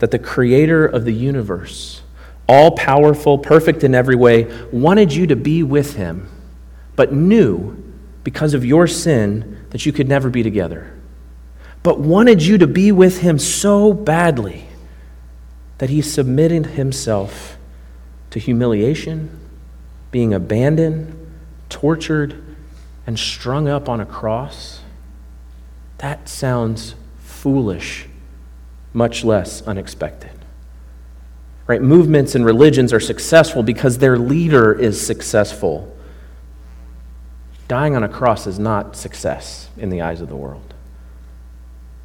that 0.01 0.09
the 0.09 0.17
creator 0.17 0.83
of 0.83 1.05
the 1.05 1.13
universe, 1.13 2.01
all 2.49 2.71
powerful, 2.71 3.37
perfect 3.37 3.83
in 3.83 3.93
every 3.93 4.15
way, 4.15 4.51
wanted 4.71 5.13
you 5.13 5.27
to 5.27 5.35
be 5.35 5.61
with 5.61 5.95
him, 5.95 6.27
but 6.95 7.13
knew 7.13 7.77
because 8.23 8.55
of 8.55 8.65
your 8.65 8.87
sin 8.87 9.63
that 9.69 9.85
you 9.85 9.91
could 9.91 10.09
never 10.09 10.31
be 10.31 10.41
together, 10.41 10.91
but 11.83 11.99
wanted 11.99 12.41
you 12.41 12.57
to 12.57 12.65
be 12.65 12.91
with 12.91 13.19
him 13.19 13.37
so 13.37 13.93
badly 13.93 14.65
that 15.77 15.91
he 15.91 16.01
submitted 16.01 16.65
himself 16.65 17.55
to 18.31 18.39
humiliation, 18.39 19.29
being 20.09 20.33
abandoned, 20.33 21.15
tortured, 21.69 22.43
and 23.05 23.19
strung 23.19 23.67
up 23.67 23.87
on 23.87 24.01
a 24.01 24.05
cross. 24.07 24.81
That 25.99 26.27
sounds 26.27 26.95
foolish, 27.19 28.07
much 28.93 29.23
less 29.23 29.61
unexpected. 29.63 30.31
Right? 31.67 31.81
Movements 31.81 32.35
and 32.35 32.45
religions 32.45 32.91
are 32.91 32.99
successful 32.99 33.63
because 33.63 33.99
their 33.99 34.17
leader 34.17 34.73
is 34.73 34.99
successful. 34.99 35.95
Dying 37.67 37.95
on 37.95 38.03
a 38.03 38.09
cross 38.09 38.47
is 38.47 38.59
not 38.59 38.95
success 38.95 39.69
in 39.77 39.89
the 39.89 40.01
eyes 40.01 40.21
of 40.21 40.27
the 40.27 40.35
world. 40.35 40.73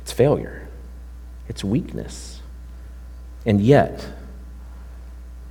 It's 0.02 0.12
failure. 0.12 0.68
It's 1.48 1.64
weakness. 1.64 2.40
And 3.44 3.60
yet, 3.60 4.06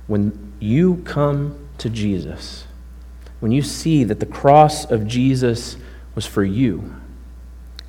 when 0.06 0.54
you 0.60 1.02
come 1.04 1.68
to 1.78 1.90
Jesus, 1.90 2.64
when 3.40 3.52
you 3.52 3.60
see 3.60 4.04
that 4.04 4.20
the 4.20 4.26
cross 4.26 4.90
of 4.90 5.06
Jesus 5.06 5.76
was 6.14 6.24
for 6.24 6.44
you, 6.44 6.94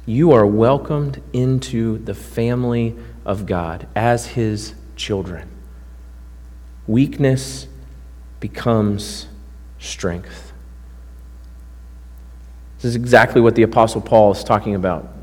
you 0.07 0.31
are 0.31 0.47
welcomed 0.47 1.21
into 1.33 1.97
the 1.99 2.13
family 2.13 2.95
of 3.25 3.45
God 3.45 3.87
as 3.93 4.27
his 4.27 4.73
children. 4.95 5.49
Weakness 6.87 7.67
becomes 8.39 9.27
strength. 9.79 10.53
This 12.77 12.85
is 12.85 12.95
exactly 12.95 13.41
what 13.41 13.55
the 13.55 13.63
Apostle 13.63 13.99
Paul 13.99 14.31
is 14.31 14.45
talking 14.45 14.73
about 14.73 15.13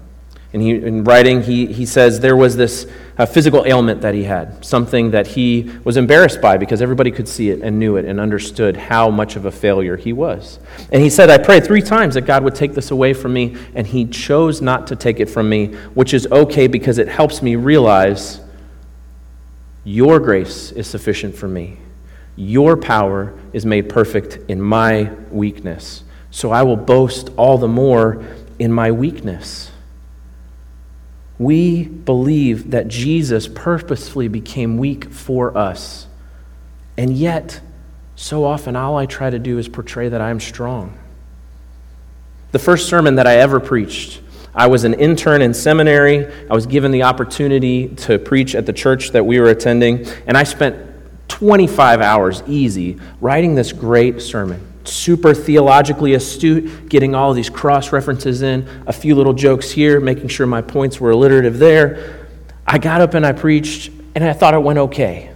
and 0.54 0.62
he, 0.62 0.70
in 0.70 1.02
writing, 1.02 1.42
he, 1.42 1.66
he 1.66 1.84
says 1.84 2.20
there 2.20 2.36
was 2.36 2.56
this 2.56 2.86
uh, 3.18 3.26
physical 3.26 3.66
ailment 3.66 4.02
that 4.02 4.14
he 4.14 4.22
had, 4.22 4.64
something 4.64 5.10
that 5.10 5.26
he 5.26 5.68
was 5.82 5.96
embarrassed 5.96 6.40
by 6.40 6.56
because 6.56 6.80
everybody 6.80 7.10
could 7.10 7.26
see 7.26 7.50
it 7.50 7.60
and 7.60 7.76
knew 7.76 7.96
it 7.96 8.04
and 8.04 8.20
understood 8.20 8.76
how 8.76 9.10
much 9.10 9.34
of 9.34 9.46
a 9.46 9.50
failure 9.50 9.96
he 9.96 10.12
was. 10.12 10.60
And 10.92 11.02
he 11.02 11.10
said, 11.10 11.28
I 11.28 11.38
prayed 11.38 11.64
three 11.64 11.82
times 11.82 12.14
that 12.14 12.20
God 12.20 12.44
would 12.44 12.54
take 12.54 12.72
this 12.72 12.92
away 12.92 13.14
from 13.14 13.32
me, 13.32 13.56
and 13.74 13.84
he 13.84 14.06
chose 14.06 14.62
not 14.62 14.86
to 14.86 14.96
take 14.96 15.18
it 15.18 15.28
from 15.28 15.48
me, 15.48 15.74
which 15.94 16.14
is 16.14 16.24
okay 16.30 16.68
because 16.68 16.98
it 16.98 17.08
helps 17.08 17.42
me 17.42 17.56
realize 17.56 18.40
your 19.82 20.20
grace 20.20 20.70
is 20.70 20.86
sufficient 20.86 21.34
for 21.34 21.48
me. 21.48 21.78
Your 22.36 22.76
power 22.76 23.36
is 23.52 23.66
made 23.66 23.88
perfect 23.88 24.38
in 24.48 24.62
my 24.62 25.10
weakness. 25.32 26.04
So 26.30 26.52
I 26.52 26.62
will 26.62 26.76
boast 26.76 27.30
all 27.36 27.58
the 27.58 27.66
more 27.66 28.24
in 28.60 28.72
my 28.72 28.92
weakness. 28.92 29.72
We 31.38 31.84
believe 31.84 32.70
that 32.70 32.88
Jesus 32.88 33.48
purposefully 33.48 34.28
became 34.28 34.78
weak 34.78 35.10
for 35.10 35.56
us. 35.56 36.06
And 36.96 37.16
yet, 37.16 37.60
so 38.16 38.44
often, 38.44 38.76
all 38.76 38.96
I 38.96 39.06
try 39.06 39.30
to 39.30 39.38
do 39.38 39.58
is 39.58 39.68
portray 39.68 40.08
that 40.08 40.20
I'm 40.20 40.38
strong. 40.38 40.96
The 42.52 42.58
first 42.60 42.88
sermon 42.88 43.16
that 43.16 43.26
I 43.26 43.38
ever 43.38 43.58
preached, 43.58 44.20
I 44.54 44.68
was 44.68 44.84
an 44.84 44.94
intern 44.94 45.42
in 45.42 45.52
seminary. 45.54 46.26
I 46.48 46.54
was 46.54 46.66
given 46.66 46.92
the 46.92 47.02
opportunity 47.02 47.88
to 47.88 48.20
preach 48.20 48.54
at 48.54 48.66
the 48.66 48.72
church 48.72 49.10
that 49.10 49.26
we 49.26 49.40
were 49.40 49.48
attending, 49.48 50.06
and 50.28 50.36
I 50.36 50.44
spent 50.44 50.76
25 51.26 52.00
hours 52.00 52.44
easy 52.46 53.00
writing 53.20 53.56
this 53.56 53.72
great 53.72 54.22
sermon 54.22 54.73
super 54.84 55.34
theologically 55.34 56.14
astute, 56.14 56.88
getting 56.88 57.14
all 57.14 57.32
these 57.32 57.50
cross 57.50 57.92
references 57.92 58.42
in, 58.42 58.68
a 58.86 58.92
few 58.92 59.14
little 59.14 59.32
jokes 59.32 59.70
here, 59.70 60.00
making 60.00 60.28
sure 60.28 60.46
my 60.46 60.62
points 60.62 61.00
were 61.00 61.10
alliterative 61.10 61.58
there. 61.58 62.26
I 62.66 62.78
got 62.78 63.00
up 63.00 63.14
and 63.14 63.24
I 63.24 63.32
preached, 63.32 63.90
and 64.14 64.24
I 64.24 64.32
thought 64.32 64.54
it 64.54 64.62
went 64.62 64.78
okay. 64.78 65.30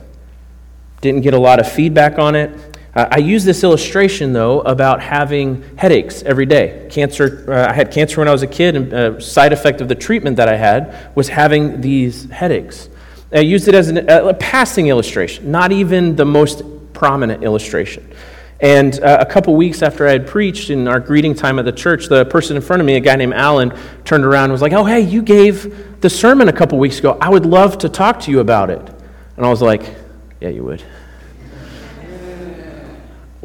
Didn't 1.01 1.23
get 1.23 1.35
a 1.35 1.39
lot 1.39 1.61
of 1.61 1.71
feedback 1.71 2.19
on 2.19 2.35
it. 2.35 2.79
Uh, 2.95 3.07
I 3.11 3.19
use 3.19 3.45
this 3.45 3.63
illustration, 3.63 4.33
though, 4.33 4.61
about 4.61 5.01
having 5.01 5.63
headaches 5.77 6.23
every 6.23 6.47
day. 6.47 6.89
Cancer, 6.91 7.45
uh, 7.49 7.71
I 7.71 7.73
had 7.73 7.93
cancer 7.93 8.21
when 8.21 8.29
I 8.29 8.33
was 8.33 8.43
a 8.43 8.47
kid, 8.47 8.77
and 8.77 8.93
a 8.93 9.21
side 9.21 9.53
effect 9.53 9.81
of 9.81 9.89
the 9.89 9.95
treatment 9.95 10.37
that 10.37 10.49
I 10.49 10.57
had 10.57 11.15
was 11.15 11.29
having 11.29 11.81
these 11.81 12.29
headaches. 12.31 12.89
I 13.33 13.41
used 13.41 13.69
it 13.69 13.75
as 13.75 13.89
an, 13.89 14.09
a 14.09 14.33
passing 14.35 14.89
illustration, 14.89 15.51
not 15.51 15.71
even 15.71 16.17
the 16.17 16.25
most 16.25 16.63
prominent 16.95 17.45
illustration. 17.45 18.11
And 18.61 19.01
uh, 19.01 19.19
a 19.21 19.27
couple 19.27 19.55
weeks 19.55 19.83
after 19.83 20.07
I 20.07 20.13
had 20.13 20.27
preached 20.27 20.71
in 20.71 20.89
our 20.89 20.99
greeting 20.99 21.35
time 21.35 21.61
at 21.61 21.65
the 21.65 21.73
church, 21.73 22.07
the 22.07 22.25
person 22.25 22.57
in 22.57 22.63
front 22.63 22.81
of 22.81 22.87
me, 22.87 22.97
a 22.97 23.01
guy 23.01 23.15
named 23.15 23.35
Alan, 23.35 23.73
turned 24.05 24.25
around 24.25 24.45
and 24.45 24.53
was 24.53 24.63
like, 24.63 24.73
Oh, 24.73 24.85
hey, 24.85 25.01
you 25.01 25.23
gave 25.23 26.01
the 26.01 26.11
sermon 26.11 26.49
a 26.49 26.53
couple 26.53 26.77
weeks 26.79 26.99
ago. 26.99 27.17
I 27.21 27.29
would 27.29 27.47
love 27.47 27.79
to 27.79 27.89
talk 27.89 28.19
to 28.21 28.31
you 28.33 28.41
about 28.41 28.71
it. 28.71 28.81
And 29.37 29.47
I 29.47 29.49
was 29.49 29.63
like, 29.63 29.95
Yeah, 30.41 30.49
you 30.49 30.65
would. 30.65 30.83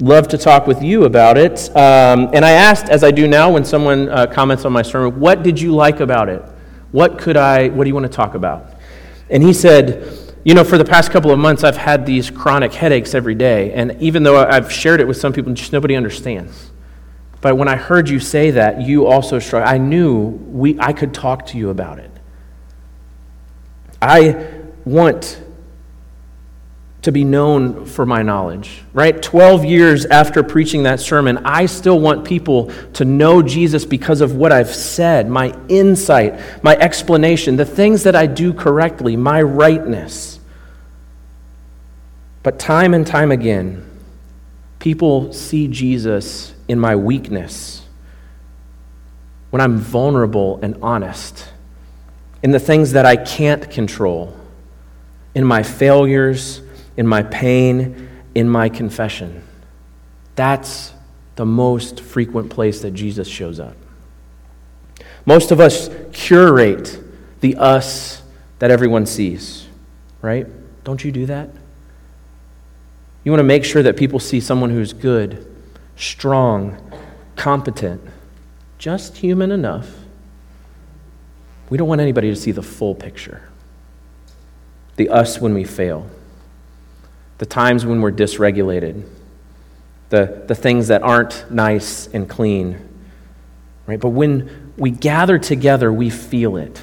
love 0.01 0.27
to 0.29 0.37
talk 0.39 0.65
with 0.65 0.81
you 0.81 1.03
about 1.05 1.37
it. 1.37 1.69
Um, 1.77 2.31
and 2.33 2.43
I 2.43 2.51
asked, 2.51 2.89
as 2.89 3.03
I 3.03 3.11
do 3.11 3.27
now 3.27 3.51
when 3.51 3.63
someone 3.63 4.09
uh, 4.09 4.25
comments 4.25 4.65
on 4.65 4.73
my 4.73 4.81
sermon, 4.81 5.19
What 5.19 5.43
did 5.43 5.61
you 5.61 5.75
like 5.75 5.99
about 5.99 6.27
it? 6.27 6.41
What 6.91 7.19
could 7.19 7.37
I, 7.37 7.69
what 7.69 7.83
do 7.83 7.87
you 7.87 7.93
want 7.93 8.07
to 8.07 8.15
talk 8.15 8.33
about? 8.33 8.71
And 9.29 9.43
he 9.43 9.53
said, 9.53 10.22
you 10.43 10.53
know, 10.53 10.63
for 10.63 10.77
the 10.77 10.85
past 10.85 11.11
couple 11.11 11.31
of 11.31 11.39
months, 11.39 11.63
I've 11.63 11.77
had 11.77 12.05
these 12.05 12.29
chronic 12.29 12.73
headaches 12.73 13.15
every 13.15 13.35
day. 13.35 13.71
And 13.73 13.95
even 14.01 14.23
though 14.23 14.43
I've 14.43 14.71
shared 14.71 14.99
it 14.99 15.07
with 15.07 15.17
some 15.17 15.31
people, 15.31 15.53
just 15.53 15.71
nobody 15.71 15.95
understands. 15.95 16.71
But 17.39 17.57
when 17.57 17.67
I 17.67 17.75
heard 17.75 18.09
you 18.09 18.19
say 18.19 18.51
that, 18.51 18.81
you 18.81 19.05
also 19.05 19.39
struggled. 19.39 19.69
I 19.69 19.77
knew 19.77 20.25
we, 20.27 20.79
I 20.79 20.93
could 20.93 21.13
talk 21.13 21.45
to 21.47 21.57
you 21.57 21.69
about 21.69 21.99
it. 21.99 22.11
I 24.01 24.49
want 24.85 25.42
to 27.03 27.11
be 27.11 27.25
known 27.25 27.85
for 27.85 28.05
my 28.05 28.23
knowledge, 28.23 28.81
right? 28.93 29.21
12 29.21 29.65
years 29.65 30.05
after 30.05 30.41
preaching 30.41 30.83
that 30.83 31.01
sermon, 31.01 31.37
I 31.45 31.65
still 31.65 31.99
want 31.99 32.23
people 32.23 32.71
to 32.93 33.03
know 33.03 33.41
Jesus 33.41 33.83
because 33.83 34.21
of 34.21 34.35
what 34.35 34.53
I've 34.53 34.73
said, 34.73 35.29
my 35.29 35.53
insight, 35.67 36.39
my 36.63 36.75
explanation, 36.77 37.57
the 37.57 37.65
things 37.65 38.03
that 38.03 38.15
I 38.15 38.25
do 38.25 38.53
correctly, 38.53 39.17
my 39.17 39.41
rightness. 39.41 40.39
But 42.41 42.57
time 42.57 42.93
and 42.93 43.05
time 43.05 43.31
again, 43.31 43.85
people 44.79 45.33
see 45.33 45.67
Jesus 45.67 46.53
in 46.69 46.79
my 46.79 46.95
weakness, 46.95 47.85
when 49.49 49.61
I'm 49.61 49.77
vulnerable 49.77 50.57
and 50.63 50.77
honest, 50.81 51.49
in 52.41 52.51
the 52.51 52.59
things 52.59 52.93
that 52.93 53.05
I 53.05 53.17
can't 53.17 53.69
control, 53.69 54.37
in 55.35 55.43
my 55.43 55.63
failures 55.63 56.61
in 56.97 57.07
my 57.07 57.23
pain, 57.23 58.09
in 58.35 58.49
my 58.49 58.69
confession. 58.69 59.43
That's 60.35 60.93
the 61.35 61.45
most 61.45 61.99
frequent 61.99 62.49
place 62.49 62.81
that 62.81 62.91
Jesus 62.91 63.27
shows 63.27 63.59
up. 63.59 63.75
Most 65.25 65.51
of 65.51 65.59
us 65.59 65.89
curate 66.11 66.99
the 67.41 67.55
us 67.55 68.21
that 68.59 68.71
everyone 68.71 69.05
sees, 69.05 69.67
right? 70.21 70.47
Don't 70.83 71.03
you 71.03 71.11
do 71.11 71.25
that? 71.25 71.49
You 73.23 73.31
want 73.31 73.39
to 73.39 73.45
make 73.45 73.63
sure 73.63 73.83
that 73.83 73.95
people 73.95 74.19
see 74.19 74.39
someone 74.39 74.69
who's 74.69 74.91
good, 74.91 75.45
strong, 75.95 76.77
competent, 77.35 78.01
just 78.77 79.17
human 79.17 79.51
enough. 79.51 79.89
We 81.69 81.77
don't 81.77 81.87
want 81.87 82.01
anybody 82.01 82.29
to 82.29 82.35
see 82.35 82.51
the 82.51 82.61
full 82.61 82.93
picture. 82.93 83.49
The 84.97 85.09
us 85.09 85.39
when 85.39 85.53
we 85.53 85.63
fail 85.63 86.09
the 87.37 87.45
times 87.45 87.85
when 87.85 88.01
we're 88.01 88.11
dysregulated, 88.11 89.07
the, 90.09 90.43
the 90.47 90.55
things 90.55 90.87
that 90.89 91.01
aren't 91.01 91.49
nice 91.51 92.07
and 92.07 92.29
clean. 92.29 92.79
Right? 93.87 93.99
But 93.99 94.09
when 94.09 94.73
we 94.77 94.91
gather 94.91 95.37
together, 95.37 95.91
we 95.91 96.09
feel 96.09 96.57
it. 96.57 96.81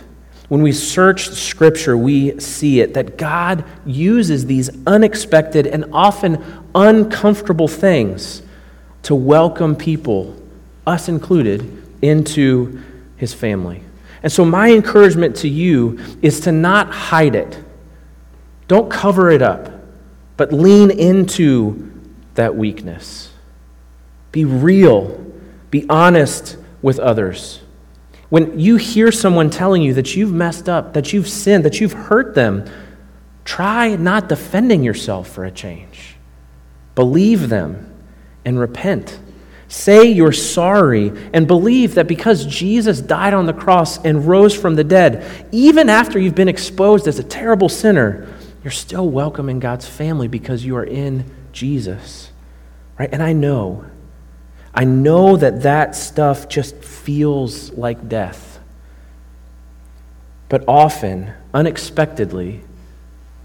When 0.48 0.62
we 0.62 0.72
search 0.72 1.28
Scripture, 1.28 1.96
we 1.96 2.40
see 2.40 2.80
it 2.80 2.94
that 2.94 3.16
God 3.16 3.64
uses 3.86 4.46
these 4.46 4.68
unexpected 4.84 5.66
and 5.68 5.84
often 5.92 6.44
uncomfortable 6.74 7.68
things 7.68 8.42
to 9.04 9.14
welcome 9.14 9.76
people, 9.76 10.36
us 10.88 11.08
included, 11.08 11.80
into 12.02 12.82
His 13.16 13.32
family. 13.32 13.82
And 14.24 14.32
so, 14.32 14.44
my 14.44 14.72
encouragement 14.72 15.36
to 15.36 15.48
you 15.48 16.00
is 16.20 16.40
to 16.40 16.52
not 16.52 16.90
hide 16.90 17.36
it, 17.36 17.56
don't 18.66 18.90
cover 18.90 19.30
it 19.30 19.42
up. 19.42 19.69
But 20.40 20.54
lean 20.54 20.90
into 20.90 21.92
that 22.32 22.56
weakness. 22.56 23.30
Be 24.32 24.46
real, 24.46 25.22
be 25.70 25.84
honest 25.90 26.56
with 26.80 26.98
others. 26.98 27.60
When 28.30 28.58
you 28.58 28.76
hear 28.76 29.12
someone 29.12 29.50
telling 29.50 29.82
you 29.82 29.92
that 29.92 30.16
you've 30.16 30.32
messed 30.32 30.66
up, 30.66 30.94
that 30.94 31.12
you've 31.12 31.28
sinned, 31.28 31.66
that 31.66 31.78
you've 31.78 31.92
hurt 31.92 32.34
them, 32.34 32.64
try 33.44 33.96
not 33.96 34.30
defending 34.30 34.82
yourself 34.82 35.28
for 35.28 35.44
a 35.44 35.50
change. 35.50 36.16
Believe 36.94 37.50
them 37.50 37.92
and 38.46 38.58
repent. 38.58 39.20
Say 39.68 40.06
you're 40.06 40.32
sorry 40.32 41.12
and 41.34 41.46
believe 41.46 41.96
that 41.96 42.08
because 42.08 42.46
Jesus 42.46 43.02
died 43.02 43.34
on 43.34 43.44
the 43.44 43.52
cross 43.52 44.02
and 44.06 44.26
rose 44.26 44.54
from 44.54 44.74
the 44.74 44.84
dead, 44.84 45.46
even 45.52 45.90
after 45.90 46.18
you've 46.18 46.34
been 46.34 46.48
exposed 46.48 47.08
as 47.08 47.18
a 47.18 47.24
terrible 47.24 47.68
sinner, 47.68 48.26
you're 48.70 48.76
still 48.76 49.08
welcome 49.08 49.48
in 49.48 49.58
God's 49.58 49.88
family 49.88 50.28
because 50.28 50.64
you 50.64 50.76
are 50.76 50.84
in 50.84 51.28
Jesus. 51.50 52.30
Right? 52.96 53.08
And 53.12 53.20
I 53.20 53.32
know, 53.32 53.84
I 54.72 54.84
know 54.84 55.36
that 55.36 55.62
that 55.62 55.96
stuff 55.96 56.48
just 56.48 56.76
feels 56.76 57.72
like 57.72 58.08
death. 58.08 58.60
But 60.48 60.62
often, 60.68 61.32
unexpectedly, 61.52 62.60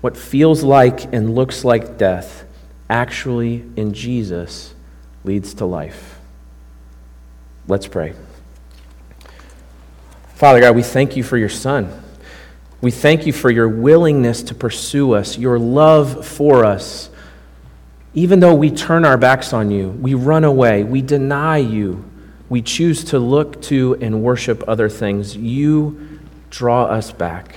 what 0.01 0.15
feels 0.15 0.61
like 0.61 1.11
and 1.11 1.33
looks 1.33 1.65
like 1.65 1.97
death 1.97 2.45
actually 2.87 3.65
in 3.75 3.95
Jesus 3.95 4.75
leads 5.23 5.55
to 5.55 5.65
life. 5.65 6.19
Let's 7.67 7.87
pray. 7.87 8.13
Father 10.35 10.59
God, 10.59 10.75
we 10.75 10.83
thank 10.83 11.17
you 11.17 11.23
for 11.23 11.35
your 11.35 11.49
Son. 11.49 12.04
We 12.85 12.91
thank 12.91 13.25
you 13.25 13.33
for 13.33 13.49
your 13.49 13.67
willingness 13.67 14.43
to 14.43 14.53
pursue 14.53 15.15
us, 15.15 15.39
your 15.39 15.57
love 15.57 16.23
for 16.23 16.63
us. 16.63 17.09
Even 18.13 18.39
though 18.39 18.53
we 18.53 18.69
turn 18.69 19.05
our 19.05 19.17
backs 19.17 19.53
on 19.53 19.71
you, 19.71 19.89
we 19.89 20.13
run 20.13 20.43
away, 20.43 20.83
we 20.83 21.01
deny 21.01 21.57
you, 21.57 22.05
we 22.47 22.61
choose 22.61 23.03
to 23.05 23.17
look 23.17 23.59
to 23.63 23.97
and 24.01 24.21
worship 24.21 24.63
other 24.67 24.87
things, 24.87 25.35
you 25.35 26.19
draw 26.51 26.83
us 26.83 27.11
back. 27.11 27.55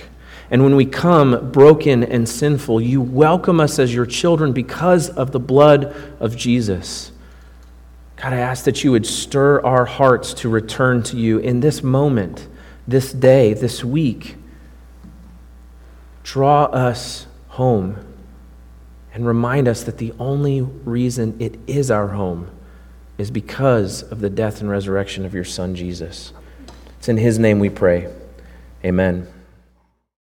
And 0.49 0.63
when 0.63 0.75
we 0.75 0.87
come 0.87 1.51
broken 1.51 2.03
and 2.03 2.27
sinful, 2.27 2.81
you 2.81 2.99
welcome 2.99 3.59
us 3.59 3.77
as 3.77 3.93
your 3.93 4.07
children 4.07 4.51
because 4.51 5.09
of 5.09 5.31
the 5.31 5.39
blood 5.39 5.95
of 6.19 6.37
Jesus. 6.37 7.11
God, 8.15 8.33
I 8.33 8.37
ask 8.37 8.65
that 8.65 8.83
you 8.83 8.93
would 8.93 9.05
stir 9.05 9.61
our 9.61 9.85
hearts 9.85 10.33
to 10.33 10.49
return 10.49 11.03
to 11.03 11.17
you 11.17 11.37
in 11.37 11.59
this 11.59 11.83
moment, 11.83 12.47
this 12.87 13.13
day, 13.13 13.53
this 13.53 13.83
week. 13.83 14.37
Draw 16.23 16.65
us 16.65 17.27
home 17.49 17.97
and 19.13 19.25
remind 19.25 19.67
us 19.67 19.83
that 19.83 19.97
the 19.97 20.13
only 20.19 20.61
reason 20.61 21.35
it 21.39 21.57
is 21.67 21.89
our 21.89 22.09
home 22.09 22.49
is 23.17 23.31
because 23.31 24.03
of 24.03 24.21
the 24.21 24.29
death 24.29 24.61
and 24.61 24.69
resurrection 24.69 25.25
of 25.25 25.33
your 25.33 25.43
Son, 25.43 25.75
Jesus. 25.75 26.31
It's 26.97 27.09
in 27.09 27.17
his 27.17 27.39
name 27.39 27.59
we 27.59 27.69
pray. 27.69 28.11
Amen. 28.83 29.27